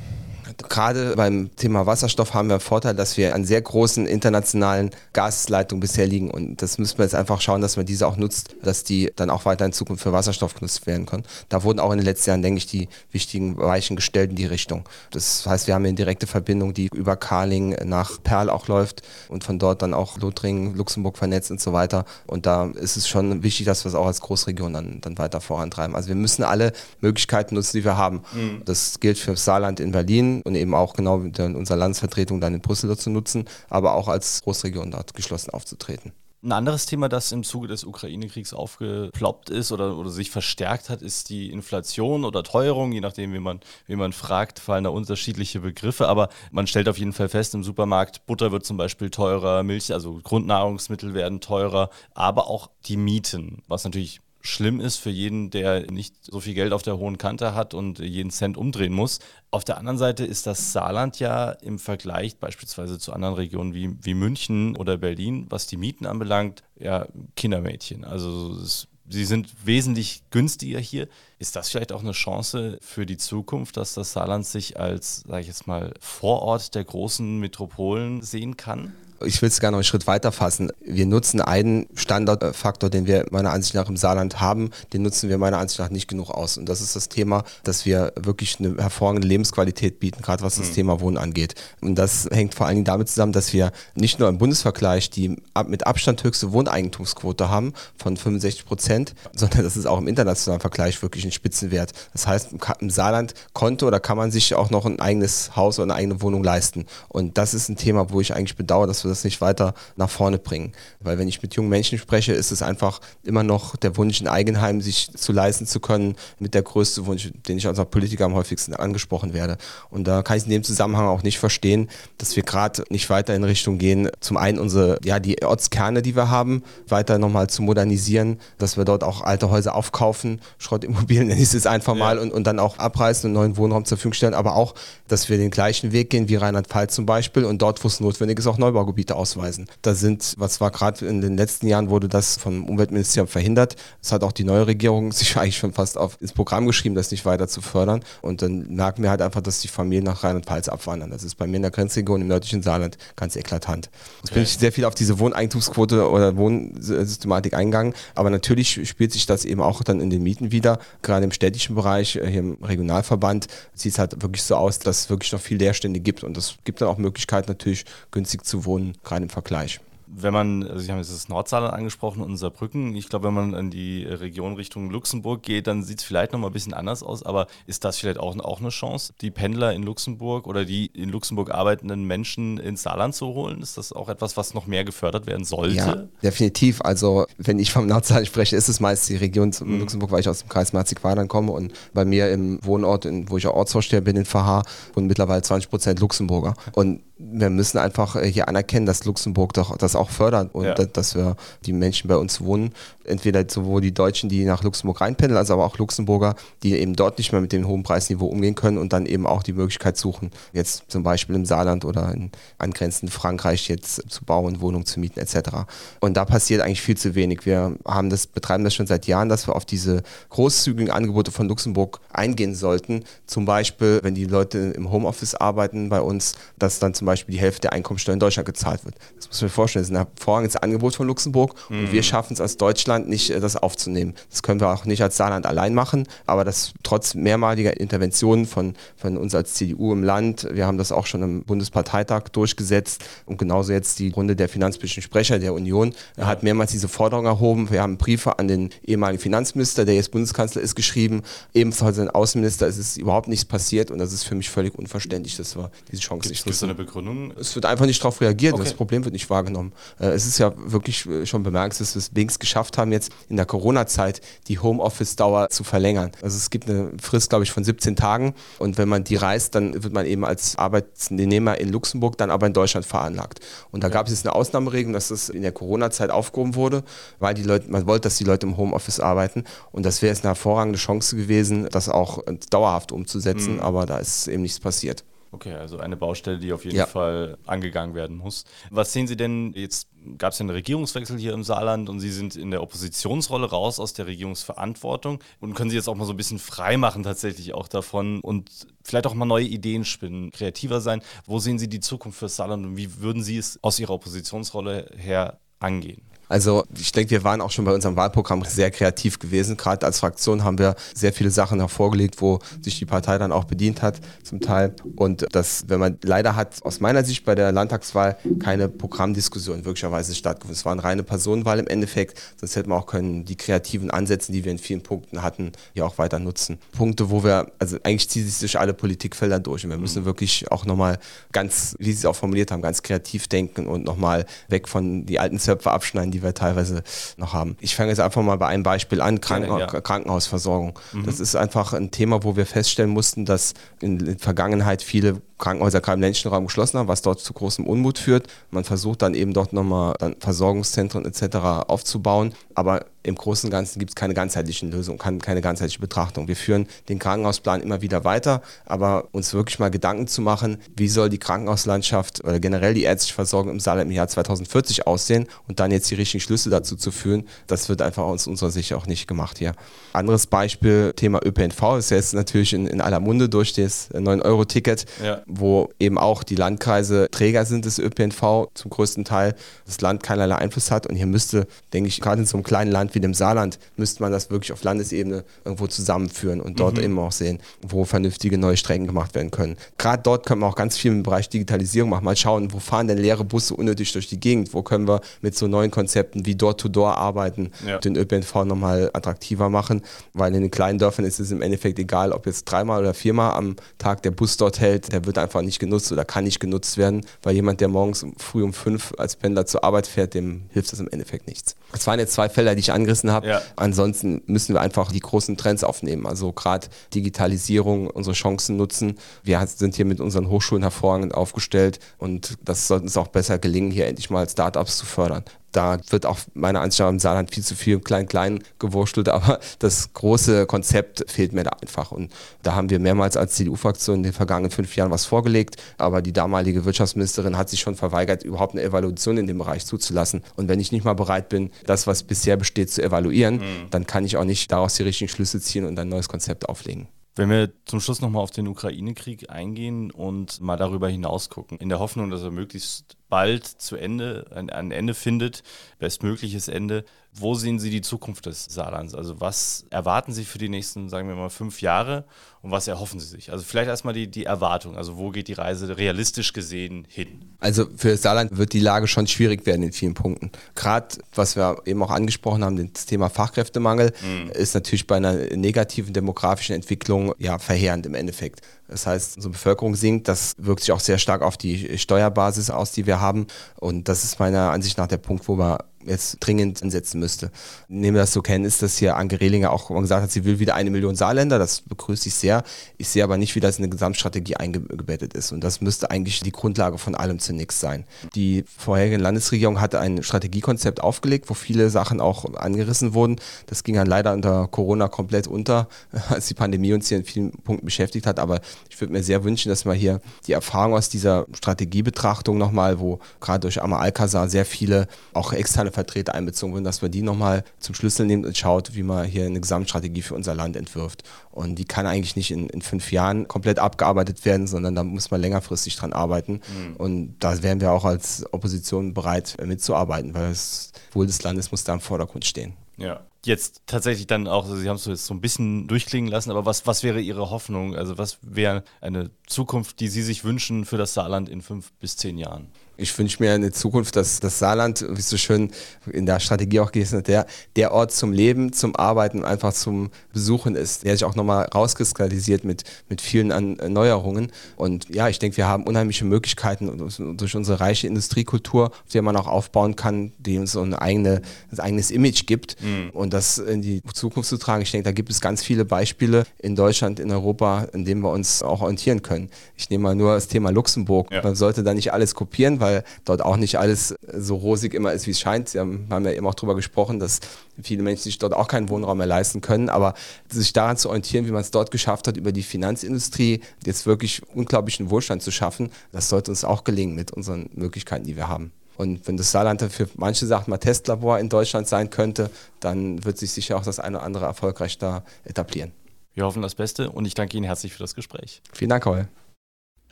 Gerade 0.69 1.15
beim 1.15 1.55
Thema 1.55 1.85
Wasserstoff 1.85 2.33
haben 2.33 2.49
wir 2.49 2.55
einen 2.55 2.61
Vorteil, 2.61 2.95
dass 2.95 3.17
wir 3.17 3.35
an 3.35 3.45
sehr 3.45 3.61
großen 3.61 4.05
internationalen 4.05 4.91
Gasleitungen 5.13 5.79
bisher 5.79 6.07
liegen. 6.07 6.31
Und 6.31 6.61
das 6.61 6.77
müssen 6.77 6.97
wir 6.97 7.05
jetzt 7.05 7.15
einfach 7.15 7.41
schauen, 7.41 7.61
dass 7.61 7.77
man 7.77 7.85
diese 7.85 8.07
auch 8.07 8.17
nutzt, 8.17 8.55
dass 8.63 8.83
die 8.83 9.11
dann 9.15 9.29
auch 9.29 9.45
weiter 9.45 9.65
in 9.65 9.73
Zukunft 9.73 10.03
für 10.03 10.13
Wasserstoff 10.13 10.53
genutzt 10.55 10.87
werden 10.87 11.05
können. 11.05 11.23
Da 11.49 11.63
wurden 11.63 11.79
auch 11.79 11.91
in 11.91 11.97
den 11.97 12.05
letzten 12.05 12.29
Jahren, 12.29 12.41
denke 12.41 12.59
ich, 12.59 12.65
die 12.65 12.89
wichtigen 13.11 13.57
Weichen 13.57 13.95
gestellt 13.95 14.31
in 14.31 14.35
die 14.35 14.45
Richtung. 14.45 14.87
Das 15.11 15.45
heißt, 15.45 15.67
wir 15.67 15.75
haben 15.75 15.85
eine 15.85 15.93
direkte 15.93 16.27
Verbindung, 16.27 16.73
die 16.73 16.89
über 16.93 17.15
Karling 17.15 17.75
nach 17.85 18.21
Perl 18.23 18.49
auch 18.49 18.67
läuft 18.67 19.01
und 19.29 19.43
von 19.43 19.59
dort 19.59 19.81
dann 19.81 19.93
auch 19.93 20.17
Lothringen, 20.17 20.75
Luxemburg 20.75 21.17
vernetzt 21.17 21.51
und 21.51 21.61
so 21.61 21.73
weiter. 21.73 22.05
Und 22.27 22.45
da 22.45 22.65
ist 22.65 22.97
es 22.97 23.07
schon 23.07 23.43
wichtig, 23.43 23.65
dass 23.65 23.83
wir 23.83 23.89
es 23.89 23.95
auch 23.95 24.07
als 24.07 24.21
Großregion 24.21 24.73
dann, 24.73 25.01
dann 25.01 25.17
weiter 25.17 25.41
vorantreiben. 25.41 25.95
Also 25.95 26.09
wir 26.09 26.15
müssen 26.15 26.43
alle 26.43 26.73
Möglichkeiten 27.01 27.55
nutzen, 27.55 27.77
die 27.77 27.83
wir 27.83 27.97
haben. 27.97 28.21
Mhm. 28.33 28.61
Das 28.65 28.99
gilt 28.99 29.17
für 29.17 29.35
Saarland 29.35 29.79
in 29.79 29.91
Berlin, 29.91 30.40
und 30.43 30.55
eben 30.55 30.73
auch 30.73 30.93
genau 30.93 31.17
mit 31.17 31.39
unserer 31.39 31.77
Landesvertretung 31.77 32.41
dann 32.41 32.53
in 32.53 32.61
Brüssel 32.61 32.95
zu 32.97 33.09
nutzen, 33.09 33.45
aber 33.69 33.93
auch 33.93 34.07
als 34.07 34.41
Großregion 34.43 34.91
dort 34.91 35.13
geschlossen 35.13 35.51
aufzutreten. 35.51 36.13
Ein 36.43 36.53
anderes 36.53 36.87
Thema, 36.87 37.07
das 37.07 37.31
im 37.31 37.43
Zuge 37.43 37.67
des 37.67 37.83
Ukraine-Kriegs 37.83 38.51
aufgeploppt 38.51 39.51
ist 39.51 39.71
oder, 39.71 39.95
oder 39.95 40.09
sich 40.09 40.31
verstärkt 40.31 40.89
hat, 40.89 41.03
ist 41.03 41.29
die 41.29 41.51
Inflation 41.51 42.25
oder 42.25 42.41
Teuerung. 42.41 42.93
Je 42.93 42.99
nachdem, 42.99 43.31
wie 43.33 43.39
man, 43.39 43.59
wie 43.85 43.95
man 43.95 44.11
fragt, 44.11 44.57
fallen 44.57 44.85
da 44.85 44.89
unterschiedliche 44.89 45.59
Begriffe. 45.59 46.07
Aber 46.07 46.29
man 46.49 46.65
stellt 46.65 46.89
auf 46.89 46.97
jeden 46.97 47.13
Fall 47.13 47.29
fest, 47.29 47.53
im 47.53 47.63
Supermarkt, 47.63 48.25
Butter 48.25 48.51
wird 48.51 48.65
zum 48.65 48.77
Beispiel 48.77 49.11
teurer, 49.11 49.61
Milch, 49.61 49.93
also 49.93 50.19
Grundnahrungsmittel 50.23 51.13
werden 51.13 51.41
teurer, 51.41 51.91
aber 52.15 52.47
auch 52.47 52.71
die 52.85 52.97
Mieten, 52.97 53.61
was 53.67 53.83
natürlich 53.83 54.19
schlimm 54.41 54.79
ist 54.79 54.97
für 54.97 55.09
jeden, 55.09 55.49
der 55.49 55.91
nicht 55.91 56.15
so 56.23 56.39
viel 56.39 56.53
Geld 56.53 56.73
auf 56.73 56.81
der 56.81 56.97
hohen 56.97 57.17
Kante 57.17 57.53
hat 57.53 57.73
und 57.73 57.99
jeden 57.99 58.31
Cent 58.31 58.57
umdrehen 58.57 58.93
muss. 58.93 59.19
Auf 59.51 59.63
der 59.63 59.77
anderen 59.77 59.97
Seite 59.97 60.25
ist 60.25 60.47
das 60.47 60.73
Saarland 60.73 61.19
ja 61.19 61.51
im 61.51 61.79
Vergleich 61.79 62.37
beispielsweise 62.37 62.99
zu 62.99 63.13
anderen 63.13 63.35
Regionen 63.35 63.73
wie, 63.73 63.95
wie 64.01 64.13
München 64.13 64.75
oder 64.75 64.97
Berlin, 64.97 65.45
was 65.49 65.67
die 65.67 65.77
Mieten 65.77 66.05
anbelangt, 66.05 66.63
ja 66.79 67.07
Kindermädchen. 67.35 68.03
Also 68.03 68.57
es, 68.61 68.87
sie 69.09 69.25
sind 69.25 69.49
wesentlich 69.65 70.23
günstiger 70.31 70.79
hier. 70.79 71.07
Ist 71.37 71.55
das 71.55 71.69
vielleicht 71.69 71.91
auch 71.91 72.01
eine 72.01 72.13
Chance 72.13 72.77
für 72.81 73.05
die 73.05 73.17
Zukunft, 73.17 73.77
dass 73.77 73.93
das 73.93 74.13
Saarland 74.13 74.45
sich 74.45 74.79
als, 74.79 75.21
sage 75.21 75.41
ich 75.41 75.47
jetzt 75.47 75.67
mal, 75.67 75.93
Vorort 75.99 76.75
der 76.75 76.83
großen 76.83 77.39
Metropolen 77.39 78.21
sehen 78.21 78.57
kann? 78.57 78.93
Ich 79.25 79.41
will 79.41 79.49
es 79.49 79.59
gerne 79.59 79.73
noch 79.73 79.79
einen 79.79 79.83
Schritt 79.83 80.07
weiter 80.07 80.31
fassen. 80.31 80.71
Wir 80.81 81.05
nutzen 81.05 81.41
einen 81.41 81.87
Standardfaktor, 81.95 82.89
den 82.89 83.07
wir 83.07 83.25
meiner 83.31 83.51
Ansicht 83.51 83.75
nach 83.75 83.89
im 83.89 83.97
Saarland 83.97 84.39
haben, 84.39 84.71
den 84.93 85.01
nutzen 85.01 85.29
wir 85.29 85.37
meiner 85.37 85.57
Ansicht 85.57 85.79
nach 85.79 85.89
nicht 85.89 86.07
genug 86.07 86.29
aus. 86.29 86.57
Und 86.57 86.67
das 86.67 86.81
ist 86.81 86.95
das 86.95 87.09
Thema, 87.09 87.43
dass 87.63 87.85
wir 87.85 88.13
wirklich 88.15 88.59
eine 88.59 88.75
hervorragende 88.77 89.27
Lebensqualität 89.27 89.99
bieten, 89.99 90.21
gerade 90.21 90.43
was 90.43 90.55
das 90.55 90.69
mhm. 90.69 90.73
Thema 90.73 91.01
Wohnen 91.01 91.17
angeht. 91.17 91.55
Und 91.81 91.95
das 91.95 92.27
hängt 92.31 92.55
vor 92.55 92.65
allen 92.67 92.75
Dingen 92.75 92.85
damit 92.85 93.09
zusammen, 93.09 93.33
dass 93.33 93.53
wir 93.53 93.71
nicht 93.95 94.19
nur 94.19 94.29
im 94.29 94.37
Bundesvergleich 94.37 95.09
die 95.09 95.35
mit 95.67 95.85
Abstand 95.85 96.23
höchste 96.23 96.51
Wohneigentumsquote 96.51 97.49
haben 97.49 97.73
von 97.97 98.17
65 98.17 98.65
Prozent, 98.65 99.15
sondern 99.35 99.63
das 99.63 99.77
ist 99.77 99.85
auch 99.85 99.99
im 99.99 100.07
internationalen 100.07 100.61
Vergleich 100.61 101.01
wirklich 101.01 101.25
ein 101.25 101.31
Spitzenwert. 101.31 101.91
Das 102.13 102.27
heißt, 102.27 102.49
im 102.79 102.89
Saarland 102.89 103.33
konnte 103.53 103.85
oder 103.85 103.99
kann 103.99 104.17
man 104.17 104.31
sich 104.31 104.55
auch 104.55 104.69
noch 104.69 104.85
ein 104.85 104.99
eigenes 104.99 105.55
Haus 105.55 105.79
oder 105.79 105.85
eine 105.85 105.95
eigene 105.95 106.21
Wohnung 106.21 106.43
leisten. 106.43 106.85
Und 107.09 107.37
das 107.37 107.53
ist 107.53 107.69
ein 107.69 107.75
Thema, 107.75 108.09
wo 108.09 108.21
ich 108.21 108.33
eigentlich 108.35 108.55
bedauere, 108.55 108.87
dass 108.87 109.03
wir 109.03 109.10
das 109.11 109.23
nicht 109.23 109.41
weiter 109.41 109.73
nach 109.95 110.09
vorne 110.09 110.39
bringen. 110.39 110.73
Weil 110.99 111.17
wenn 111.17 111.27
ich 111.27 111.41
mit 111.41 111.55
jungen 111.55 111.69
Menschen 111.69 111.97
spreche, 111.97 112.33
ist 112.33 112.51
es 112.51 112.61
einfach 112.61 112.99
immer 113.23 113.43
noch 113.43 113.75
der 113.75 113.97
Wunsch, 113.97 114.21
ein 114.21 114.27
Eigenheim 114.27 114.81
sich 114.81 115.11
zu 115.15 115.31
leisten 115.31 115.65
zu 115.65 115.79
können, 115.79 116.15
mit 116.39 116.53
der 116.53 116.63
größte 116.63 117.05
Wunsch, 117.05 117.31
den 117.47 117.57
ich 117.57 117.67
als 117.67 117.81
Politiker 117.89 118.25
am 118.25 118.33
häufigsten 118.33 118.73
angesprochen 118.73 119.33
werde. 119.33 119.57
Und 119.89 120.07
da 120.07 120.23
kann 120.23 120.37
ich 120.37 120.43
in 120.43 120.49
dem 120.49 120.63
Zusammenhang 120.63 121.07
auch 121.07 121.23
nicht 121.23 121.39
verstehen, 121.39 121.89
dass 122.17 122.35
wir 122.35 122.43
gerade 122.43 122.83
nicht 122.89 123.09
weiter 123.09 123.35
in 123.35 123.43
Richtung 123.43 123.77
gehen, 123.77 124.09
zum 124.19 124.37
einen 124.37 124.59
unsere, 124.59 124.99
ja, 125.03 125.19
die 125.19 125.43
Ortskerne, 125.43 126.01
die 126.01 126.15
wir 126.15 126.29
haben, 126.29 126.63
weiter 126.87 127.17
nochmal 127.17 127.47
zu 127.47 127.61
modernisieren, 127.61 128.39
dass 128.57 128.77
wir 128.77 128.85
dort 128.85 129.03
auch 129.03 129.21
alte 129.21 129.49
Häuser 129.49 129.75
aufkaufen, 129.75 130.41
Schrottimmobilien 130.57 131.27
nenne 131.27 131.39
ich 131.39 131.47
es 131.47 131.53
jetzt 131.53 131.67
einfach 131.67 131.95
mal, 131.95 132.15
ja. 132.15 132.21
und, 132.21 132.31
und 132.31 132.45
dann 132.45 132.59
auch 132.59 132.77
abreißen 132.77 133.29
und 133.29 133.33
neuen 133.33 133.57
Wohnraum 133.57 133.85
zur 133.85 133.97
Verfügung 133.97 134.13
stellen, 134.13 134.33
aber 134.33 134.55
auch, 134.55 134.75
dass 135.07 135.29
wir 135.29 135.37
den 135.37 135.51
gleichen 135.51 135.91
Weg 135.91 136.09
gehen 136.09 136.29
wie 136.29 136.35
Rheinland-Pfalz 136.35 136.95
zum 136.95 137.05
Beispiel 137.05 137.45
und 137.45 137.61
dort, 137.61 137.83
wo 137.83 137.87
es 137.87 137.99
notwendig 137.99 138.39
ist, 138.39 138.47
auch 138.47 138.57
Neubaugebiete 138.57 139.00
Gebiete 139.01 139.15
ausweisen. 139.15 139.67
Da 139.81 139.95
sind, 139.95 140.35
was 140.37 140.61
war 140.61 140.69
gerade 140.69 141.07
in 141.07 141.21
den 141.21 141.35
letzten 141.35 141.67
Jahren, 141.67 141.89
wurde 141.89 142.07
das 142.07 142.37
vom 142.37 142.65
Umweltministerium 142.65 143.27
verhindert. 143.27 143.75
Das 144.01 144.11
hat 144.11 144.23
auch 144.23 144.31
die 144.31 144.43
neue 144.43 144.67
Regierung 144.67 145.11
sich 145.11 145.37
eigentlich 145.37 145.57
schon 145.57 145.73
fast 145.73 145.97
auf 145.97 146.21
ins 146.21 146.33
Programm 146.33 146.67
geschrieben, 146.67 146.93
das 146.93 147.09
nicht 147.09 147.25
weiter 147.25 147.47
zu 147.47 147.61
fördern. 147.61 148.03
Und 148.21 148.43
dann 148.43 148.67
merken 148.67 149.01
wir 149.01 149.09
halt 149.09 149.23
einfach, 149.23 149.41
dass 149.41 149.61
die 149.61 149.67
Familien 149.67 150.03
nach 150.03 150.23
Rheinland-Pfalz 150.23 150.69
abwandern. 150.69 151.09
Das 151.09 151.23
ist 151.23 151.35
bei 151.35 151.47
mir 151.47 151.55
in 151.55 151.61
der 151.63 151.71
Grenzregion 151.71 152.21
im 152.21 152.27
nördlichen 152.27 152.61
Saarland 152.61 152.97
ganz 153.15 153.35
eklatant. 153.35 153.89
Jetzt 154.17 154.25
okay. 154.25 154.33
bin 154.35 154.43
ich 154.43 154.57
sehr 154.57 154.71
viel 154.71 154.85
auf 154.85 154.93
diese 154.93 155.17
Wohneigentumsquote 155.17 156.07
oder 156.07 156.37
Wohnsystematik 156.37 157.55
eingegangen. 157.55 157.95
Aber 158.13 158.29
natürlich 158.29 158.87
spielt 158.87 159.11
sich 159.13 159.25
das 159.25 159.45
eben 159.45 159.61
auch 159.61 159.81
dann 159.83 159.99
in 159.99 160.11
den 160.11 160.21
Mieten 160.21 160.51
wieder. 160.51 160.77
Gerade 161.01 161.23
im 161.23 161.31
städtischen 161.31 161.75
Bereich, 161.75 162.17
äh, 162.17 162.27
hier 162.29 162.41
im 162.41 162.63
Regionalverband, 162.63 163.47
sieht 163.73 163.93
es 163.93 163.99
halt 163.99 164.21
wirklich 164.21 164.43
so 164.43 164.55
aus, 164.55 164.77
dass 164.77 165.01
es 165.01 165.09
wirklich 165.09 165.31
noch 165.31 165.41
viel 165.41 165.57
Leerstände 165.57 165.99
gibt. 165.99 166.23
Und 166.23 166.37
das 166.37 166.55
gibt 166.65 166.81
dann 166.81 166.87
auch 166.87 166.97
Möglichkeiten, 166.97 167.49
natürlich 167.49 167.85
günstig 168.11 168.45
zu 168.45 168.65
wohnen 168.65 168.90
im 169.23 169.29
Vergleich 169.29 169.79
wenn 170.13 170.33
man, 170.33 170.63
also 170.63 170.79
Sie 170.79 170.91
haben 170.91 170.97
jetzt 170.97 171.11
das 171.11 171.29
Nordsaarland 171.29 171.73
angesprochen 171.73 172.21
und 172.21 172.35
Saarbrücken, 172.35 172.95
ich 172.95 173.07
glaube, 173.07 173.27
wenn 173.27 173.33
man 173.33 173.53
in 173.53 173.69
die 173.69 174.03
Region 174.03 174.55
Richtung 174.55 174.89
Luxemburg 174.89 175.41
geht, 175.41 175.67
dann 175.67 175.83
sieht 175.83 175.99
es 175.99 176.03
vielleicht 176.03 176.33
nochmal 176.33 176.49
ein 176.49 176.53
bisschen 176.53 176.73
anders 176.73 177.01
aus, 177.01 177.23
aber 177.23 177.47
ist 177.65 177.85
das 177.85 177.97
vielleicht 177.97 178.19
auch, 178.19 178.37
auch 178.39 178.59
eine 178.59 178.69
Chance, 178.69 179.13
die 179.21 179.31
Pendler 179.31 179.73
in 179.73 179.83
Luxemburg 179.83 180.47
oder 180.47 180.65
die 180.65 180.87
in 180.87 181.09
Luxemburg 181.09 181.51
arbeitenden 181.51 182.03
Menschen 182.05 182.57
ins 182.57 182.83
Saarland 182.83 183.15
zu 183.15 183.27
holen? 183.27 183.61
Ist 183.61 183.77
das 183.77 183.93
auch 183.93 184.09
etwas, 184.09 184.35
was 184.35 184.53
noch 184.53 184.67
mehr 184.67 184.83
gefördert 184.83 185.27
werden 185.27 185.45
sollte? 185.45 185.75
Ja, 185.75 186.03
definitiv. 186.21 186.81
Also 186.81 187.25
wenn 187.37 187.59
ich 187.59 187.71
vom 187.71 187.87
Nordsaarland 187.87 188.27
spreche, 188.27 188.55
ist 188.55 188.67
es 188.67 188.79
meist 188.79 189.07
die 189.07 189.15
Region 189.15 189.53
mhm. 189.61 189.79
Luxemburg, 189.79 190.11
weil 190.11 190.19
ich 190.19 190.29
aus 190.29 190.39
dem 190.39 190.49
Kreis 190.49 190.73
Merzig-Wadern 190.73 191.29
komme 191.29 191.53
und 191.53 191.73
bei 191.93 192.03
mir 192.03 192.31
im 192.31 192.59
Wohnort, 192.65 193.05
in, 193.05 193.29
wo 193.29 193.37
ich 193.37 193.47
auch 193.47 193.55
Ortsvorsteher 193.55 194.01
bin 194.01 194.17
in 194.17 194.25
Verhaar, 194.25 194.63
wohnen 194.93 195.07
mittlerweile 195.07 195.41
20 195.41 195.69
Prozent 195.69 195.99
Luxemburger. 195.99 196.53
Und 196.73 197.01
wir 197.23 197.49
müssen 197.49 197.77
einfach 197.77 198.15
äh, 198.15 198.31
hier 198.31 198.47
anerkennen, 198.47 198.85
dass 198.85 199.05
Luxemburg 199.05 199.53
doch 199.53 199.77
das 199.77 199.95
auch 200.01 200.09
fördert 200.09 200.53
und 200.53 200.65
ja. 200.65 200.73
dass 200.73 201.15
wir 201.15 201.35
die 201.65 201.73
Menschen 201.73 202.07
bei 202.07 202.15
uns 202.15 202.41
wohnen, 202.41 202.71
entweder 203.05 203.43
sowohl 203.47 203.81
die 203.81 203.93
Deutschen, 203.93 204.29
die 204.29 204.45
nach 204.45 204.63
Luxemburg 204.63 205.01
reinpendeln, 205.01 205.37
als 205.37 205.51
aber 205.51 205.65
auch 205.65 205.77
Luxemburger, 205.77 206.35
die 206.63 206.73
eben 206.77 206.95
dort 206.95 207.17
nicht 207.17 207.31
mehr 207.31 207.41
mit 207.41 207.51
dem 207.51 207.67
hohen 207.67 207.83
Preisniveau 207.83 208.25
umgehen 208.25 208.55
können 208.55 208.77
und 208.77 208.93
dann 208.93 209.05
eben 209.05 209.25
auch 209.25 209.43
die 209.43 209.53
Möglichkeit 209.53 209.97
suchen, 209.97 210.31
jetzt 210.53 210.83
zum 210.87 211.03
Beispiel 211.03 211.35
im 211.35 211.45
Saarland 211.45 211.85
oder 211.85 212.11
in 212.13 212.31
angrenzenden 212.57 213.11
Frankreich 213.11 213.67
jetzt 213.67 214.09
zu 214.09 214.25
bauen, 214.25 214.61
Wohnungen 214.61 214.85
zu 214.85 214.99
mieten 214.99 215.19
etc. 215.19 215.65
Und 215.99 216.15
da 216.17 216.25
passiert 216.25 216.61
eigentlich 216.61 216.81
viel 216.81 216.97
zu 216.97 217.15
wenig. 217.15 217.45
Wir 217.45 217.75
haben 217.85 218.09
das, 218.09 218.27
betreiben 218.27 218.63
das 218.63 218.73
schon 218.73 218.87
seit 218.87 219.07
Jahren, 219.07 219.29
dass 219.29 219.47
wir 219.47 219.55
auf 219.55 219.65
diese 219.65 220.03
großzügigen 220.29 220.91
Angebote 220.91 221.31
von 221.31 221.47
Luxemburg 221.47 221.99
eingehen 222.11 222.55
sollten. 222.55 223.03
Zum 223.25 223.45
Beispiel, 223.45 223.99
wenn 224.03 224.15
die 224.15 224.25
Leute 224.25 224.57
im 224.57 224.91
Homeoffice 224.91 225.35
arbeiten 225.35 225.89
bei 225.89 226.01
uns, 226.01 226.35
dass 226.57 226.79
dann 226.79 226.93
zum 226.93 227.05
Beispiel 227.05 227.33
die 227.33 227.41
Hälfte 227.41 227.61
der 227.61 227.73
Einkommensteuer 227.73 228.13
in 228.13 228.19
Deutschland 228.19 228.45
gezahlt 228.45 228.85
wird. 228.85 228.95
Das 229.17 229.27
muss 229.27 229.41
man 229.41 229.49
sich 229.49 229.55
vorstellen. 229.55 229.85
Ein 229.91 229.97
hervorragendes 229.97 230.55
Angebot 230.55 230.95
von 230.95 231.07
Luxemburg 231.07 231.55
mhm. 231.69 231.79
und 231.79 231.91
wir 231.91 232.03
schaffen 232.03 232.33
es 232.33 232.41
als 232.41 232.57
Deutschland 232.57 233.09
nicht, 233.09 233.29
äh, 233.29 233.39
das 233.39 233.55
aufzunehmen. 233.55 234.15
Das 234.29 234.43
können 234.43 234.59
wir 234.59 234.69
auch 234.69 234.85
nicht 234.85 235.01
als 235.01 235.17
Saarland 235.17 235.45
allein 235.45 235.73
machen, 235.73 236.07
aber 236.25 236.43
das 236.43 236.73
trotz 236.83 237.13
mehrmaliger 237.15 237.79
Interventionen 237.79 238.45
von, 238.45 238.75
von 238.95 239.17
uns 239.17 239.35
als 239.35 239.53
CDU 239.53 239.93
im 239.93 240.03
Land, 240.03 240.47
wir 240.51 240.65
haben 240.65 240.77
das 240.77 240.91
auch 240.91 241.05
schon 241.05 241.21
im 241.23 241.43
Bundesparteitag 241.43 242.29
durchgesetzt 242.29 243.03
und 243.25 243.37
genauso 243.37 243.73
jetzt 243.73 243.99
die 243.99 244.09
Runde 244.09 244.35
der 244.35 244.49
finanzpolitischen 244.49 245.03
Sprecher 245.03 245.39
der 245.39 245.53
Union 245.53 245.93
ja. 246.17 246.27
hat 246.27 246.43
mehrmals 246.43 246.71
diese 246.71 246.87
Forderung 246.87 247.25
erhoben. 247.25 247.69
Wir 247.69 247.81
haben 247.81 247.97
Briefe 247.97 248.39
an 248.39 248.47
den 248.47 248.69
ehemaligen 248.85 249.21
Finanzminister, 249.21 249.85
der 249.85 249.95
jetzt 249.95 250.11
Bundeskanzler 250.11 250.61
ist, 250.61 250.75
geschrieben. 250.75 251.21
Ebenfalls 251.53 251.97
an 251.99 252.05
den 252.05 252.15
Außenminister. 252.15 252.67
Es 252.67 252.77
ist 252.77 252.97
überhaupt 252.97 253.27
nichts 253.27 253.45
passiert 253.45 253.91
und 253.91 253.97
das 253.97 254.13
ist 254.13 254.23
für 254.23 254.35
mich 254.35 254.49
völlig 254.49 254.75
unverständlich, 254.75 255.37
dass 255.37 255.55
wir 255.55 255.71
diese 255.91 256.01
Chance 256.01 256.29
nicht 256.29 256.45
nutzen. 256.45 256.49
Gibt 256.49 256.55
es 256.55 256.63
eine 256.63 256.75
Begründung? 256.75 257.33
Es 257.39 257.55
wird 257.55 257.65
einfach 257.65 257.85
nicht 257.85 258.01
darauf 258.01 258.21
reagiert. 258.21 258.53
Okay. 258.53 258.63
Das 258.63 258.73
Problem 258.73 259.03
wird 259.03 259.13
nicht 259.13 259.29
wahrgenommen. 259.29 259.71
Äh, 259.99 260.07
es 260.07 260.25
ist 260.25 260.37
ja 260.37 260.53
wirklich 260.57 261.05
äh, 261.05 261.25
schon 261.25 261.43
bemerkt, 261.43 261.79
dass 261.79 261.95
wir 261.95 261.99
es 261.99 262.15
wenigstens 262.15 262.39
geschafft 262.39 262.77
haben, 262.77 262.91
jetzt 262.91 263.11
in 263.29 263.37
der 263.37 263.45
Corona-Zeit 263.45 264.21
die 264.47 264.59
Homeoffice-Dauer 264.59 265.49
zu 265.49 265.63
verlängern. 265.63 266.11
Also 266.21 266.37
es 266.37 266.49
gibt 266.49 266.69
eine 266.69 266.91
Frist, 267.01 267.29
glaube 267.29 267.43
ich, 267.43 267.51
von 267.51 267.63
17 267.63 267.95
Tagen 267.95 268.33
und 268.59 268.77
wenn 268.77 268.89
man 268.89 269.03
die 269.03 269.15
reist, 269.15 269.55
dann 269.55 269.83
wird 269.83 269.93
man 269.93 270.05
eben 270.05 270.25
als 270.25 270.55
Arbeitnehmer 270.57 271.59
in 271.59 271.69
Luxemburg 271.69 272.17
dann 272.17 272.31
aber 272.31 272.47
in 272.47 272.53
Deutschland 272.53 272.85
veranlagt. 272.85 273.39
Und 273.71 273.83
da 273.83 273.87
ja. 273.87 273.93
gab 273.93 274.07
es 274.07 274.13
jetzt 274.13 274.25
eine 274.25 274.35
Ausnahmeregelung, 274.35 274.93
dass 274.93 275.09
das 275.09 275.29
in 275.29 275.41
der 275.41 275.51
Corona-Zeit 275.51 276.09
aufgehoben 276.09 276.55
wurde, 276.55 276.83
weil 277.19 277.33
die 277.33 277.43
Leute, 277.43 277.69
man 277.69 277.87
wollte, 277.87 278.03
dass 278.03 278.17
die 278.17 278.23
Leute 278.23 278.47
im 278.47 278.57
Homeoffice 278.57 278.99
arbeiten 278.99 279.43
und 279.71 279.85
das 279.85 280.01
wäre 280.01 280.13
jetzt 280.13 280.23
eine 280.23 280.29
hervorragende 280.29 280.79
Chance 280.79 281.15
gewesen, 281.15 281.67
das 281.71 281.89
auch 281.89 282.23
dauerhaft 282.49 282.91
umzusetzen, 282.91 283.55
mhm. 283.55 283.61
aber 283.61 283.85
da 283.85 283.97
ist 283.97 284.27
eben 284.27 284.41
nichts 284.41 284.59
passiert. 284.59 285.03
Okay, 285.33 285.53
also 285.53 285.77
eine 285.77 285.95
Baustelle, 285.95 286.39
die 286.39 286.51
auf 286.51 286.65
jeden 286.65 286.75
ja. 286.75 286.85
Fall 286.85 287.37
angegangen 287.45 287.95
werden 287.95 288.17
muss. 288.17 288.43
Was 288.69 288.91
sehen 288.91 289.07
Sie 289.07 289.15
denn, 289.15 289.53
jetzt 289.55 289.87
gab 290.17 290.33
es 290.33 290.39
ja 290.39 290.43
einen 290.43 290.49
Regierungswechsel 290.49 291.17
hier 291.17 291.31
im 291.33 291.45
Saarland 291.45 291.87
und 291.87 292.01
Sie 292.01 292.11
sind 292.11 292.35
in 292.35 292.51
der 292.51 292.61
Oppositionsrolle 292.61 293.49
raus 293.49 293.79
aus 293.79 293.93
der 293.93 294.07
Regierungsverantwortung 294.07 295.23
und 295.39 295.53
können 295.53 295.69
Sie 295.69 295.77
jetzt 295.77 295.87
auch 295.87 295.95
mal 295.95 296.03
so 296.03 296.11
ein 296.11 296.17
bisschen 296.17 296.39
frei 296.39 296.75
machen 296.75 297.03
tatsächlich 297.03 297.53
auch 297.53 297.69
davon 297.69 298.19
und 298.19 298.49
vielleicht 298.83 299.07
auch 299.07 299.13
mal 299.13 299.25
neue 299.25 299.45
Ideen 299.45 299.85
spinnen, 299.85 300.31
kreativer 300.31 300.81
sein. 300.81 301.01
Wo 301.25 301.39
sehen 301.39 301.59
Sie 301.59 301.69
die 301.69 301.79
Zukunft 301.79 302.19
für 302.19 302.27
Saarland 302.27 302.65
und 302.65 302.75
wie 302.75 302.99
würden 302.99 303.23
Sie 303.23 303.37
es 303.37 303.57
aus 303.63 303.79
Ihrer 303.79 303.93
Oppositionsrolle 303.93 304.91
her 304.97 305.39
angehen? 305.59 306.10
Also 306.31 306.63
ich 306.79 306.93
denke, 306.93 307.11
wir 307.11 307.25
waren 307.25 307.41
auch 307.41 307.51
schon 307.51 307.65
bei 307.65 307.73
unserem 307.73 307.97
Wahlprogramm 307.97 308.41
sehr 308.45 308.71
kreativ 308.71 309.19
gewesen. 309.19 309.57
Gerade 309.57 309.85
als 309.85 309.99
Fraktion 309.99 310.45
haben 310.45 310.57
wir 310.59 310.75
sehr 310.95 311.11
viele 311.11 311.29
Sachen 311.29 311.59
hervorgelegt, 311.59 312.21
wo 312.21 312.39
sich 312.61 312.79
die 312.79 312.85
Partei 312.85 313.17
dann 313.17 313.33
auch 313.33 313.43
bedient 313.43 313.81
hat 313.81 313.99
zum 314.23 314.39
Teil. 314.39 314.73
Und 314.95 315.25
das, 315.33 315.65
wenn 315.67 315.81
man 315.81 315.97
leider 316.03 316.37
hat 316.37 316.63
aus 316.63 316.79
meiner 316.79 317.03
Sicht 317.03 317.25
bei 317.25 317.35
der 317.35 317.51
Landtagswahl 317.51 318.17
keine 318.39 318.69
Programmdiskussion 318.69 319.65
wirklicherweise 319.65 320.15
stattgefunden. 320.15 320.55
Es 320.55 320.63
war 320.63 320.71
eine 320.71 320.85
reine 320.85 321.03
Personenwahl 321.03 321.59
im 321.59 321.67
Endeffekt. 321.67 322.17
Sonst 322.37 322.55
hätten 322.55 322.69
wir 322.69 322.77
auch 322.77 322.85
können 322.85 323.25
die 323.25 323.35
kreativen 323.35 323.91
Ansätze, 323.91 324.31
die 324.31 324.45
wir 324.45 324.53
in 324.53 324.57
vielen 324.57 324.83
Punkten 324.83 325.21
hatten, 325.23 325.51
ja 325.73 325.83
auch 325.83 325.97
weiter 325.97 326.19
nutzen. 326.19 326.59
Punkte, 326.71 327.09
wo 327.09 327.25
wir, 327.25 327.51
also 327.59 327.75
eigentlich 327.83 328.07
ziehen 328.07 328.25
sich 328.25 328.39
durch 328.39 328.57
alle 328.57 328.73
Politikfelder 328.73 329.41
durch. 329.41 329.65
Und 329.65 329.71
wir 329.71 329.77
müssen 329.77 330.03
mhm. 330.03 330.05
wirklich 330.05 330.49
auch 330.49 330.65
nochmal 330.65 330.97
ganz, 331.33 331.75
wie 331.77 331.91
Sie 331.91 331.97
es 331.97 332.05
auch 332.05 332.15
formuliert 332.15 332.51
haben, 332.51 332.61
ganz 332.61 332.83
kreativ 332.83 333.27
denken 333.27 333.67
und 333.67 333.83
nochmal 333.83 334.25
weg 334.47 334.69
von 334.69 335.05
die 335.05 335.19
alten 335.19 335.37
Zöpfe 335.37 335.71
abschneiden, 335.71 336.11
die 336.11 336.20
die 336.21 336.23
wir 336.23 336.33
teilweise 336.33 336.83
noch 337.17 337.33
haben. 337.33 337.57
Ich 337.59 337.75
fange 337.75 337.89
jetzt 337.89 337.99
einfach 337.99 338.21
mal 338.21 338.37
bei 338.37 338.47
einem 338.47 338.63
Beispiel 338.63 339.01
an, 339.01 339.21
Kranken 339.21 339.49
ja, 339.49 339.59
ja. 339.59 339.67
Krankenhausversorgung. 339.67 340.79
Mhm. 340.93 341.05
Das 341.05 341.19
ist 341.19 341.35
einfach 341.35 341.73
ein 341.73 341.91
Thema, 341.91 342.23
wo 342.23 342.35
wir 342.35 342.45
feststellen 342.45 342.91
mussten, 342.91 343.25
dass 343.25 343.53
in 343.79 343.99
der 343.99 344.19
Vergangenheit 344.19 344.81
viele 344.81 345.21
Krankenhäuser 345.41 345.81
gerade 345.81 345.95
im 345.95 346.01
ländlichen 346.01 346.29
Raum 346.29 346.45
geschlossen 346.45 346.79
haben, 346.79 346.87
was 346.87 347.01
dort 347.01 347.19
zu 347.19 347.33
großem 347.33 347.65
Unmut 347.65 347.97
führt. 347.97 348.27
Man 348.51 348.63
versucht 348.63 349.01
dann 349.01 349.13
eben 349.13 349.33
dort 349.33 349.51
nochmal 349.51 349.95
dann 349.99 350.15
Versorgungszentren 350.19 351.03
etc. 351.05 351.37
aufzubauen, 351.67 352.33
aber 352.55 352.85
im 353.03 353.15
Großen 353.15 353.47
und 353.47 353.51
Ganzen 353.51 353.79
gibt 353.79 353.91
es 353.91 353.95
keine 353.95 354.13
ganzheitlichen 354.13 354.69
Lösungen, 354.69 354.99
keine 354.99 355.41
ganzheitliche 355.41 355.79
Betrachtung. 355.79 356.27
Wir 356.27 356.35
führen 356.35 356.67
den 356.87 356.99
Krankenhausplan 356.99 357.61
immer 357.61 357.81
wieder 357.81 358.03
weiter, 358.03 358.43
aber 358.65 359.07
uns 359.11 359.33
wirklich 359.33 359.57
mal 359.57 359.71
Gedanken 359.71 360.05
zu 360.05 360.21
machen, 360.21 360.57
wie 360.77 360.87
soll 360.87 361.09
die 361.09 361.17
Krankenhauslandschaft 361.17 362.23
oder 362.23 362.39
generell 362.39 362.75
die 362.75 362.83
ärztliche 362.83 363.15
Versorgung 363.15 363.51
im 363.51 363.59
Saarland 363.59 363.89
im 363.89 363.95
Jahr 363.95 364.07
2040 364.07 364.85
aussehen 364.85 365.27
und 365.47 365.59
dann 365.59 365.71
jetzt 365.71 365.89
die 365.89 365.95
richtigen 365.95 366.21
Schlüsse 366.21 366.51
dazu 366.51 366.75
zu 366.75 366.91
führen, 366.91 367.27
das 367.47 367.69
wird 367.69 367.81
einfach 367.81 368.03
aus 368.03 368.27
unserer 368.27 368.51
Sicht 368.51 368.73
auch 368.73 368.85
nicht 368.85 369.07
gemacht 369.07 369.39
hier. 369.39 369.53
Anderes 369.93 370.27
Beispiel, 370.27 370.93
Thema 370.95 371.25
ÖPNV, 371.25 371.77
ist 371.79 371.89
jetzt 371.89 372.13
natürlich 372.13 372.53
in, 372.53 372.67
in 372.67 372.81
aller 372.81 372.99
Munde 372.99 373.29
durch 373.29 373.53
das 373.53 373.89
9-Euro-Ticket, 373.91 374.85
ja 375.03 375.23
wo 375.31 375.69
eben 375.79 375.97
auch 375.97 376.23
die 376.23 376.35
Landkreise 376.35 377.07
Träger 377.11 377.45
sind 377.45 377.65
des 377.65 377.79
ÖPNV 377.79 378.49
zum 378.53 378.69
größten 378.69 379.05
Teil, 379.05 379.35
das 379.65 379.81
Land 379.81 380.03
keinerlei 380.03 380.35
Einfluss 380.35 380.71
hat. 380.71 380.87
Und 380.87 380.95
hier 380.95 381.05
müsste, 381.05 381.47
denke 381.73 381.87
ich, 381.87 382.01
gerade 382.01 382.21
in 382.21 382.27
so 382.27 382.37
einem 382.37 382.43
kleinen 382.43 382.71
Land 382.71 382.95
wie 382.95 382.99
dem 382.99 383.13
Saarland, 383.13 383.59
müsste 383.77 384.03
man 384.03 384.11
das 384.11 384.29
wirklich 384.29 384.51
auf 384.51 384.63
Landesebene 384.63 385.23
irgendwo 385.45 385.67
zusammenführen 385.67 386.41
und 386.41 386.59
dort 386.59 386.77
mhm. 386.77 386.83
eben 386.83 386.99
auch 386.99 387.11
sehen, 387.11 387.39
wo 387.61 387.85
vernünftige 387.85 388.37
neue 388.37 388.57
Strecken 388.57 388.87
gemacht 388.87 389.15
werden 389.15 389.31
können. 389.31 389.55
Gerade 389.77 390.03
dort 390.03 390.25
können 390.25 390.41
wir 390.41 390.47
auch 390.47 390.55
ganz 390.55 390.77
viel 390.77 390.91
im 390.91 391.03
Bereich 391.03 391.29
Digitalisierung 391.29 391.89
machen. 391.89 392.05
Mal 392.05 392.15
schauen, 392.15 392.51
wo 392.51 392.59
fahren 392.59 392.87
denn 392.87 392.97
leere 392.97 393.23
Busse 393.23 393.55
unnötig 393.55 393.93
durch 393.93 394.07
die 394.07 394.19
Gegend? 394.19 394.53
Wo 394.53 394.61
können 394.61 394.87
wir 394.87 395.01
mit 395.21 395.35
so 395.37 395.47
neuen 395.47 395.71
Konzepten 395.71 396.25
wie 396.25 396.35
Door-to-Door 396.35 396.93
-Door 396.93 396.97
arbeiten, 396.97 397.51
ja. 397.65 397.77
den 397.77 397.95
ÖPNV 397.95 398.45
nochmal 398.45 398.89
attraktiver 398.93 399.49
machen? 399.49 399.81
Weil 400.13 400.35
in 400.35 400.41
den 400.41 400.51
kleinen 400.51 400.79
Dörfern 400.79 401.05
ist 401.05 401.19
es 401.19 401.31
im 401.31 401.41
Endeffekt 401.41 401.79
egal, 401.79 402.11
ob 402.11 402.25
jetzt 402.25 402.45
dreimal 402.45 402.81
oder 402.81 402.93
viermal 402.93 403.33
am 403.33 403.55
Tag 403.77 404.03
der 404.03 404.11
Bus 404.11 404.37
dort 404.37 404.59
hält, 404.59 404.91
der 404.91 405.05
wird 405.05 405.17
einfach 405.21 405.41
nicht 405.41 405.59
genutzt 405.59 405.91
oder 405.91 406.05
kann 406.05 406.23
nicht 406.23 406.39
genutzt 406.39 406.77
werden, 406.77 407.05
weil 407.23 407.35
jemand, 407.35 407.61
der 407.61 407.67
morgens 407.67 408.05
früh 408.17 408.43
um 408.43 408.53
fünf 408.53 408.93
als 408.97 409.15
Pendler 409.15 409.45
zur 409.45 409.63
Arbeit 409.63 409.87
fährt, 409.87 410.13
dem 410.13 410.43
hilft 410.49 410.71
das 410.71 410.79
im 410.79 410.89
Endeffekt 410.89 411.27
nichts. 411.27 411.55
Das 411.71 411.87
waren 411.87 411.99
jetzt 411.99 412.13
zwei 412.13 412.29
Felder, 412.29 412.55
die 412.55 412.59
ich 412.59 412.71
angerissen 412.71 413.11
habe. 413.11 413.27
Ja. 413.27 413.41
Ansonsten 413.55 414.21
müssen 414.25 414.53
wir 414.53 414.61
einfach 414.61 414.91
die 414.91 414.99
großen 414.99 415.37
Trends 415.37 415.63
aufnehmen. 415.63 416.05
Also 416.05 416.31
gerade 416.31 416.67
Digitalisierung, 416.93 417.87
unsere 417.87 418.15
Chancen 418.15 418.57
nutzen. 418.57 418.97
Wir 419.23 419.45
sind 419.47 419.75
hier 419.75 419.85
mit 419.85 419.99
unseren 419.99 420.29
Hochschulen 420.29 420.63
hervorragend 420.63 421.13
aufgestellt 421.13 421.79
und 421.97 422.37
das 422.43 422.67
sollte 422.67 422.83
uns 422.83 422.97
auch 422.97 423.07
besser 423.07 423.39
gelingen, 423.39 423.71
hier 423.71 423.87
endlich 423.87 424.09
mal 424.09 424.27
Startups 424.27 424.77
zu 424.77 424.85
fördern 424.85 425.23
da 425.51 425.77
wird 425.89 426.05
auch 426.05 426.19
meiner 426.33 426.61
Ansicht 426.61 426.79
nach 426.79 426.89
im 426.89 426.99
Saarland 426.99 427.33
viel 427.33 427.43
zu 427.43 427.55
viel 427.55 427.79
klein-klein 427.79 428.43
gewurschtelt, 428.59 429.09
aber 429.09 429.39
das 429.59 429.93
große 429.93 430.45
Konzept 430.45 431.09
fehlt 431.09 431.33
mir 431.33 431.43
da 431.43 431.51
einfach. 431.61 431.91
Und 431.91 432.11
da 432.43 432.55
haben 432.55 432.69
wir 432.69 432.79
mehrmals 432.79 433.17
als 433.17 433.35
CDU-Fraktion 433.35 433.97
in 433.97 434.03
den 434.03 434.13
vergangenen 434.13 434.51
fünf 434.51 434.75
Jahren 434.75 434.91
was 434.91 435.05
vorgelegt, 435.05 435.57
aber 435.77 436.01
die 436.01 436.13
damalige 436.13 436.65
Wirtschaftsministerin 436.65 437.37
hat 437.37 437.49
sich 437.49 437.59
schon 437.59 437.75
verweigert, 437.75 438.23
überhaupt 438.23 438.53
eine 438.53 438.63
Evaluation 438.63 439.17
in 439.17 439.27
dem 439.27 439.37
Bereich 439.37 439.65
zuzulassen. 439.65 440.23
Und 440.35 440.47
wenn 440.47 440.59
ich 440.59 440.71
nicht 440.71 440.85
mal 440.85 440.93
bereit 440.93 441.29
bin, 441.29 441.51
das, 441.65 441.87
was 441.87 442.03
bisher 442.03 442.37
besteht, 442.37 442.71
zu 442.71 442.83
evaluieren, 442.83 443.35
mhm. 443.35 443.69
dann 443.69 443.85
kann 443.85 444.05
ich 444.05 444.17
auch 444.17 444.25
nicht 444.25 444.51
daraus 444.51 444.75
die 444.75 444.83
richtigen 444.83 445.09
Schlüsse 445.09 445.39
ziehen 445.41 445.65
und 445.65 445.77
ein 445.79 445.89
neues 445.89 446.09
Konzept 446.09 446.47
auflegen. 446.47 446.87
Wenn 447.15 447.29
wir 447.29 447.51
zum 447.65 447.81
Schluss 447.81 447.99
nochmal 447.99 448.23
auf 448.23 448.31
den 448.31 448.47
Ukraine-Krieg 448.47 449.29
eingehen 449.29 449.91
und 449.91 450.39
mal 450.39 450.55
darüber 450.55 450.87
hinaus 450.87 451.29
gucken, 451.29 451.57
in 451.57 451.67
der 451.67 451.79
Hoffnung, 451.79 452.09
dass 452.09 452.23
er 452.23 452.31
möglichst 452.31 452.95
bald 453.09 453.45
zu 453.45 453.75
Ende, 453.75 454.27
ein, 454.33 454.49
ein 454.49 454.71
Ende 454.71 454.93
findet, 454.93 455.43
bestmögliches 455.77 456.47
Ende. 456.47 456.85
Wo 457.13 457.35
sehen 457.35 457.59
Sie 457.59 457.69
die 457.69 457.81
Zukunft 457.81 458.25
des 458.25 458.45
Saarlands? 458.45 458.95
Also 458.95 459.19
was 459.19 459.65
erwarten 459.69 460.13
Sie 460.13 460.23
für 460.23 460.37
die 460.37 460.47
nächsten, 460.47 460.87
sagen 460.87 461.09
wir 461.09 461.15
mal, 461.15 461.29
fünf 461.29 461.61
Jahre 461.61 462.05
und 462.41 462.51
was 462.51 462.69
erhoffen 462.69 463.01
Sie 463.01 463.07
sich? 463.07 463.31
Also 463.31 463.43
vielleicht 463.43 463.67
erstmal 463.67 463.93
die, 463.93 464.07
die 464.07 464.23
Erwartung, 464.23 464.77
also 464.77 464.97
wo 464.97 465.09
geht 465.09 465.27
die 465.27 465.33
Reise 465.33 465.77
realistisch 465.77 466.31
gesehen 466.31 466.87
hin? 466.87 467.35
Also 467.39 467.65
für 467.75 467.97
Saarland 467.97 468.37
wird 468.37 468.53
die 468.53 468.61
Lage 468.61 468.87
schon 468.87 469.07
schwierig 469.07 469.45
werden 469.45 469.63
in 469.63 469.73
vielen 469.73 469.93
Punkten. 469.93 470.31
Gerade, 470.55 470.87
was 471.13 471.35
wir 471.35 471.57
eben 471.65 471.83
auch 471.83 471.91
angesprochen 471.91 472.45
haben, 472.45 472.71
das 472.71 472.85
Thema 472.85 473.09
Fachkräftemangel 473.09 473.91
mhm. 474.01 474.29
ist 474.31 474.53
natürlich 474.53 474.87
bei 474.87 474.95
einer 474.95 475.13
negativen 475.35 475.93
demografischen 475.93 476.55
Entwicklung 476.55 477.13
ja 477.19 477.39
verheerend 477.39 477.85
im 477.85 477.93
Endeffekt. 477.93 478.41
Das 478.71 478.87
heißt, 478.87 479.17
unsere 479.17 479.33
Bevölkerung 479.33 479.75
sinkt. 479.75 480.07
Das 480.07 480.33
wirkt 480.37 480.61
sich 480.61 480.71
auch 480.71 480.79
sehr 480.79 480.97
stark 480.97 481.21
auf 481.21 481.37
die 481.37 481.77
Steuerbasis 481.77 482.49
aus, 482.49 482.71
die 482.71 482.87
wir 482.87 483.01
haben. 483.01 483.27
Und 483.59 483.89
das 483.89 484.05
ist 484.05 484.19
meiner 484.19 484.51
Ansicht 484.51 484.77
nach 484.77 484.87
der 484.87 484.97
Punkt, 484.97 485.27
wo 485.27 485.37
wir 485.37 485.65
jetzt 485.85 486.17
dringend 486.19 486.61
ansetzen 486.61 486.99
müsste. 486.99 487.31
Nehmen 487.67 487.95
wir 487.95 488.01
das 488.01 488.13
so 488.13 488.21
kennen, 488.21 488.45
ist, 488.45 488.61
dass 488.61 488.77
hier 488.77 488.95
Anke 488.95 489.19
Rehlinger 489.19 489.51
auch 489.51 489.67
gesagt 489.81 490.03
hat, 490.03 490.11
sie 490.11 490.25
will 490.25 490.39
wieder 490.39 490.55
eine 490.55 490.69
Million 490.69 490.95
Saarländer. 490.95 491.39
Das 491.39 491.61
begrüße 491.61 492.09
ich 492.09 492.15
sehr. 492.15 492.43
Ich 492.77 492.89
sehe 492.89 493.03
aber 493.03 493.17
nicht, 493.17 493.35
wie 493.35 493.39
das 493.39 493.57
in 493.57 493.63
eine 493.63 493.71
Gesamtstrategie 493.71 494.35
eingebettet 494.35 495.13
ist. 495.13 495.31
Und 495.31 495.43
das 495.43 495.61
müsste 495.61 495.91
eigentlich 495.91 496.21
die 496.21 496.31
Grundlage 496.31 496.77
von 496.77 496.95
allem 496.95 497.19
zunächst 497.19 497.59
sein. 497.59 497.85
Die 498.15 498.43
vorherige 498.57 498.97
Landesregierung 498.97 499.61
hatte 499.61 499.79
ein 499.79 500.03
Strategiekonzept 500.03 500.81
aufgelegt, 500.81 501.29
wo 501.29 501.33
viele 501.33 501.69
Sachen 501.69 502.01
auch 502.01 502.25
angerissen 502.35 502.93
wurden. 502.93 503.17
Das 503.47 503.63
ging 503.63 503.75
dann 503.75 503.87
leider 503.87 504.13
unter 504.13 504.47
Corona 504.47 504.87
komplett 504.87 505.27
unter, 505.27 505.67
als 506.09 506.27
die 506.27 506.33
Pandemie 506.33 506.73
uns 506.73 506.89
hier 506.89 506.97
in 506.97 507.05
vielen 507.05 507.31
Punkten 507.31 507.65
beschäftigt 507.65 508.05
hat. 508.05 508.19
Aber 508.19 508.41
ich 508.69 508.79
würde 508.79 508.93
mir 508.93 509.03
sehr 509.03 509.23
wünschen, 509.23 509.49
dass 509.49 509.65
man 509.65 509.75
hier 509.75 510.01
die 510.27 510.33
Erfahrung 510.33 510.73
aus 510.73 510.89
dieser 510.89 511.25
Strategiebetrachtung 511.35 512.37
nochmal, 512.37 512.79
wo 512.79 512.99
gerade 513.19 513.41
durch 513.41 513.61
Amar 513.61 513.81
Alcazar 513.81 514.29
sehr 514.29 514.45
viele 514.45 514.87
auch 515.13 515.33
externe 515.33 515.71
Vertreter 515.71 516.15
einbezogen 516.15 516.53
wurden, 516.53 516.63
dass 516.63 516.81
man 516.81 516.91
die 516.91 517.01
nochmal 517.01 517.43
zum 517.59 517.75
Schlüssel 517.75 518.05
nimmt 518.05 518.25
und 518.25 518.37
schaut, 518.37 518.75
wie 518.75 518.83
man 518.83 519.05
hier 519.05 519.25
eine 519.25 519.39
Gesamtstrategie 519.39 520.01
für 520.01 520.15
unser 520.15 520.35
Land 520.35 520.55
entwirft. 520.55 521.03
Und 521.31 521.55
die 521.55 521.65
kann 521.65 521.85
eigentlich 521.85 522.15
nicht 522.15 522.31
in, 522.31 522.49
in 522.49 522.61
fünf 522.61 522.91
Jahren 522.91 523.27
komplett 523.27 523.59
abgearbeitet 523.59 524.25
werden, 524.25 524.47
sondern 524.47 524.75
da 524.75 524.83
muss 524.83 525.11
man 525.11 525.21
längerfristig 525.21 525.75
dran 525.75 525.93
arbeiten. 525.93 526.33
Mhm. 526.33 526.75
Und 526.77 527.15
da 527.19 527.41
wären 527.41 527.61
wir 527.61 527.71
auch 527.71 527.85
als 527.85 528.25
Opposition 528.31 528.93
bereit 528.93 529.37
mitzuarbeiten, 529.43 530.13
weil 530.13 530.29
das 530.29 530.71
Wohl 530.91 531.07
des 531.07 531.23
Landes 531.23 531.51
muss 531.51 531.63
da 531.63 531.73
im 531.73 531.79
Vordergrund 531.79 532.25
stehen. 532.25 532.53
Ja, 532.81 533.05
jetzt 533.25 533.61
tatsächlich 533.67 534.07
dann 534.07 534.27
auch, 534.27 534.45
also 534.45 534.55
Sie 534.55 534.67
haben 534.67 534.77
es 534.77 534.85
jetzt 534.85 535.05
so 535.05 535.13
ein 535.13 535.21
bisschen 535.21 535.67
durchklingen 535.67 536.09
lassen, 536.09 536.31
aber 536.31 536.45
was, 536.45 536.65
was 536.65 536.83
wäre 536.83 536.99
Ihre 536.99 537.29
Hoffnung? 537.29 537.75
Also 537.75 537.97
was 537.97 538.17
wäre 538.21 538.63
eine 538.81 539.11
Zukunft, 539.27 539.79
die 539.79 539.87
Sie 539.87 540.01
sich 540.01 540.23
wünschen 540.23 540.65
für 540.65 540.77
das 540.77 540.93
Saarland 540.93 541.29
in 541.29 541.41
fünf 541.41 541.71
bis 541.73 541.97
zehn 541.97 542.17
Jahren? 542.17 542.51
Ich 542.81 542.97
wünsche 542.97 543.21
mir 543.21 543.33
eine 543.33 543.51
Zukunft, 543.51 543.95
dass 543.95 544.19
das 544.19 544.39
Saarland, 544.39 544.83
wie 544.89 544.99
es 544.99 545.07
so 545.07 545.17
schön 545.17 545.51
in 545.91 546.07
der 546.07 546.19
Strategie 546.19 546.59
auch 546.59 546.71
gelesen 546.71 546.97
hat, 546.97 547.07
der, 547.07 547.27
der 547.55 547.73
Ort 547.73 547.91
zum 547.91 548.11
Leben, 548.11 548.53
zum 548.53 548.75
Arbeiten 548.75 549.23
einfach 549.23 549.53
zum 549.53 549.91
Besuchen 550.13 550.55
ist, 550.55 550.83
der 550.83 550.93
sich 550.93 551.05
auch 551.05 551.13
nochmal 551.15 551.45
rauskristallisiert 551.45 552.43
mit, 552.43 552.63
mit 552.89 552.99
vielen 552.99 553.29
Erneuerungen. 553.29 554.31
Und 554.55 554.89
ja, 554.89 555.09
ich 555.09 555.19
denke, 555.19 555.37
wir 555.37 555.47
haben 555.47 555.63
unheimliche 555.63 556.05
Möglichkeiten 556.05 556.75
durch 557.17 557.35
unsere 557.35 557.59
reiche 557.59 557.85
Industriekultur, 557.85 558.71
auf 558.71 558.91
der 558.91 559.03
man 559.03 559.15
auch 559.15 559.27
aufbauen 559.27 559.75
kann, 559.75 560.13
die 560.17 560.39
uns 560.39 560.53
so 560.53 560.63
ein, 560.63 560.73
eigene, 560.73 561.21
ein 561.51 561.59
eigenes 561.59 561.91
Image 561.91 562.25
gibt 562.25 562.55
mhm. 562.63 562.89
und 562.93 563.13
das 563.13 563.37
in 563.37 563.61
die 563.61 563.83
Zukunft 563.93 564.27
zu 564.27 564.37
tragen. 564.37 564.63
Ich 564.63 564.71
denke, 564.71 564.85
da 564.85 564.91
gibt 564.91 565.11
es 565.11 565.21
ganz 565.21 565.43
viele 565.43 565.65
Beispiele 565.65 566.23
in 566.39 566.55
Deutschland, 566.55 566.99
in 566.99 567.11
Europa, 567.11 567.67
in 567.73 567.85
denen 567.85 568.01
wir 568.01 568.09
uns 568.09 568.41
auch 568.41 568.61
orientieren 568.61 569.03
können. 569.03 569.29
Ich 569.55 569.69
nehme 569.69 569.83
mal 569.83 569.95
nur 569.95 570.15
das 570.15 570.27
Thema 570.27 570.49
Luxemburg. 570.49 571.11
Ja. 571.11 571.21
Man 571.21 571.35
sollte 571.35 571.61
da 571.61 571.75
nicht 571.75 571.93
alles 571.93 572.15
kopieren, 572.15 572.59
weil 572.59 572.70
weil 572.71 572.83
dort 573.05 573.21
auch 573.21 573.37
nicht 573.37 573.57
alles 573.59 573.95
so 574.13 574.35
rosig 574.35 574.73
immer 574.73 574.93
ist, 574.93 575.07
wie 575.07 575.11
es 575.11 575.19
scheint. 575.19 575.53
Wir 575.53 575.61
haben, 575.61 575.87
haben 575.89 576.05
ja 576.05 576.11
eben 576.11 576.25
auch 576.25 576.33
darüber 576.33 576.55
gesprochen, 576.55 576.99
dass 576.99 577.19
viele 577.61 577.83
Menschen 577.83 578.03
sich 578.03 578.17
dort 578.17 578.33
auch 578.33 578.47
keinen 578.47 578.69
Wohnraum 578.69 578.97
mehr 578.97 579.07
leisten 579.07 579.41
können. 579.41 579.69
Aber 579.69 579.93
sich 580.29 580.53
daran 580.53 580.77
zu 580.77 580.89
orientieren, 580.89 581.25
wie 581.27 581.31
man 581.31 581.41
es 581.41 581.51
dort 581.51 581.71
geschafft 581.71 582.07
hat, 582.07 582.17
über 582.17 582.31
die 582.31 582.43
Finanzindustrie 582.43 583.41
jetzt 583.65 583.85
wirklich 583.85 584.21
unglaublichen 584.33 584.89
Wohlstand 584.89 585.21
zu 585.21 585.31
schaffen, 585.31 585.71
das 585.91 586.09
sollte 586.09 586.31
uns 586.31 586.43
auch 586.43 586.63
gelingen 586.63 586.95
mit 586.95 587.11
unseren 587.11 587.49
Möglichkeiten, 587.53 588.05
die 588.05 588.15
wir 588.15 588.27
haben. 588.27 588.51
Und 588.77 589.07
wenn 589.07 589.17
das 589.17 589.31
Saarland 589.31 589.61
für 589.61 589.87
manche 589.95 590.25
Sachen 590.25 590.49
mal 590.49 590.57
Testlabor 590.57 591.19
in 591.19 591.29
Deutschland 591.29 591.67
sein 591.67 591.89
könnte, 591.89 592.31
dann 592.61 593.03
wird 593.05 593.17
sich 593.17 593.31
sicher 593.31 593.57
auch 593.57 593.63
das 593.63 593.79
eine 593.79 593.97
oder 593.97 594.05
andere 594.05 594.25
erfolgreich 594.25 594.77
da 594.77 595.03
etablieren. 595.23 595.71
Wir 596.13 596.25
hoffen 596.25 596.41
das 596.41 596.55
Beste 596.55 596.89
und 596.89 597.05
ich 597.05 597.13
danke 597.13 597.37
Ihnen 597.37 597.45
herzlich 597.45 597.73
für 597.73 597.79
das 597.79 597.95
Gespräch. 597.95 598.41
Vielen 598.53 598.69
Dank, 598.69 598.83
Paul. 598.83 599.07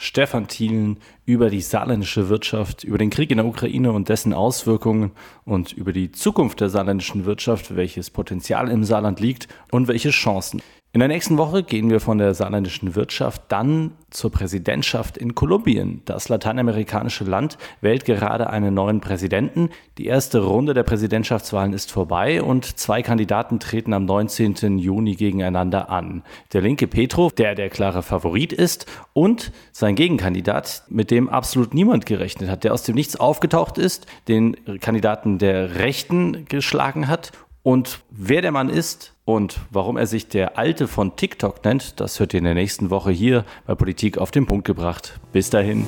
Stefan 0.01 0.47
Thielen 0.47 0.97
über 1.25 1.49
die 1.49 1.59
saarländische 1.59 2.29
Wirtschaft, 2.29 2.85
über 2.85 2.97
den 2.97 3.09
Krieg 3.09 3.31
in 3.31 3.37
der 3.37 3.45
Ukraine 3.45 3.91
und 3.91 4.07
dessen 4.07 4.33
Auswirkungen 4.33 5.11
und 5.43 5.73
über 5.73 5.91
die 5.91 6.13
Zukunft 6.13 6.61
der 6.61 6.69
saarländischen 6.69 7.25
Wirtschaft, 7.25 7.75
welches 7.75 8.09
Potenzial 8.09 8.69
im 8.69 8.85
Saarland 8.85 9.19
liegt 9.19 9.49
und 9.71 9.89
welche 9.89 10.11
Chancen. 10.11 10.61
In 10.91 11.01
der 11.01 11.07
nächsten 11.07 11.37
Woche 11.37 11.61
gehen 11.61 11.91
wir 11.91 11.99
von 11.99 12.17
der 12.17 12.33
saarländischen 12.33 12.95
Wirtschaft 12.95 13.43
dann 13.49 13.91
zur 14.09 14.31
Präsidentschaft 14.31 15.19
in 15.19 15.35
Kolumbien. 15.35 16.01
Das 16.05 16.29
lateinamerikanische 16.29 17.25
Land 17.25 17.59
wählt 17.79 18.05
gerade 18.05 18.49
einen 18.49 18.73
neuen 18.73 18.99
Präsidenten. 18.99 19.69
Die 19.99 20.07
erste 20.07 20.39
Runde 20.43 20.73
der 20.73 20.81
Präsidentschaftswahlen 20.81 21.73
ist 21.73 21.91
vorbei 21.91 22.41
und 22.41 22.79
zwei 22.79 23.03
Kandidaten 23.03 23.59
treten 23.59 23.93
am 23.93 24.05
19. 24.05 24.79
Juni 24.79 25.13
gegeneinander 25.13 25.91
an. 25.91 26.23
Der 26.53 26.61
linke 26.61 26.87
Petro, 26.87 27.29
der 27.29 27.53
der 27.53 27.69
klare 27.69 28.01
Favorit 28.01 28.51
ist, 28.51 28.87
und 29.13 29.51
sein 29.71 29.93
Gegenkandidat, 29.93 30.85
mit 30.89 31.11
dem 31.11 31.29
absolut 31.29 31.75
niemand 31.75 32.07
gerechnet 32.07 32.49
hat, 32.49 32.63
der 32.63 32.73
aus 32.73 32.81
dem 32.81 32.95
Nichts 32.95 33.15
aufgetaucht 33.15 33.77
ist, 33.77 34.07
den 34.27 34.55
Kandidaten 34.79 35.37
der 35.37 35.75
Rechten 35.75 36.45
geschlagen 36.45 37.07
hat 37.07 37.31
und 37.63 37.99
wer 38.09 38.41
der 38.41 38.51
Mann 38.51 38.69
ist 38.69 39.13
und 39.25 39.59
warum 39.69 39.97
er 39.97 40.07
sich 40.07 40.27
der 40.27 40.57
Alte 40.57 40.87
von 40.87 41.15
TikTok 41.15 41.63
nennt, 41.65 41.99
das 41.99 42.19
hört 42.19 42.33
ihr 42.33 42.39
in 42.39 42.45
der 42.45 42.53
nächsten 42.53 42.89
Woche 42.89 43.11
hier 43.11 43.45
bei 43.65 43.75
Politik 43.75 44.17
auf 44.17 44.31
den 44.31 44.45
Punkt 44.45 44.65
gebracht. 44.65 45.19
Bis 45.31 45.49
dahin. 45.49 45.85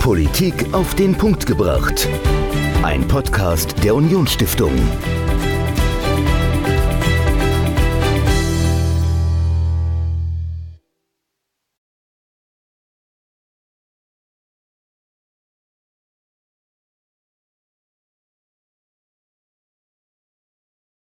Politik 0.00 0.72
auf 0.72 0.94
den 0.94 1.16
Punkt 1.16 1.46
gebracht. 1.46 2.08
Ein 2.82 3.06
Podcast 3.06 3.84
der 3.84 3.94
Unionsstiftung. 3.94 4.72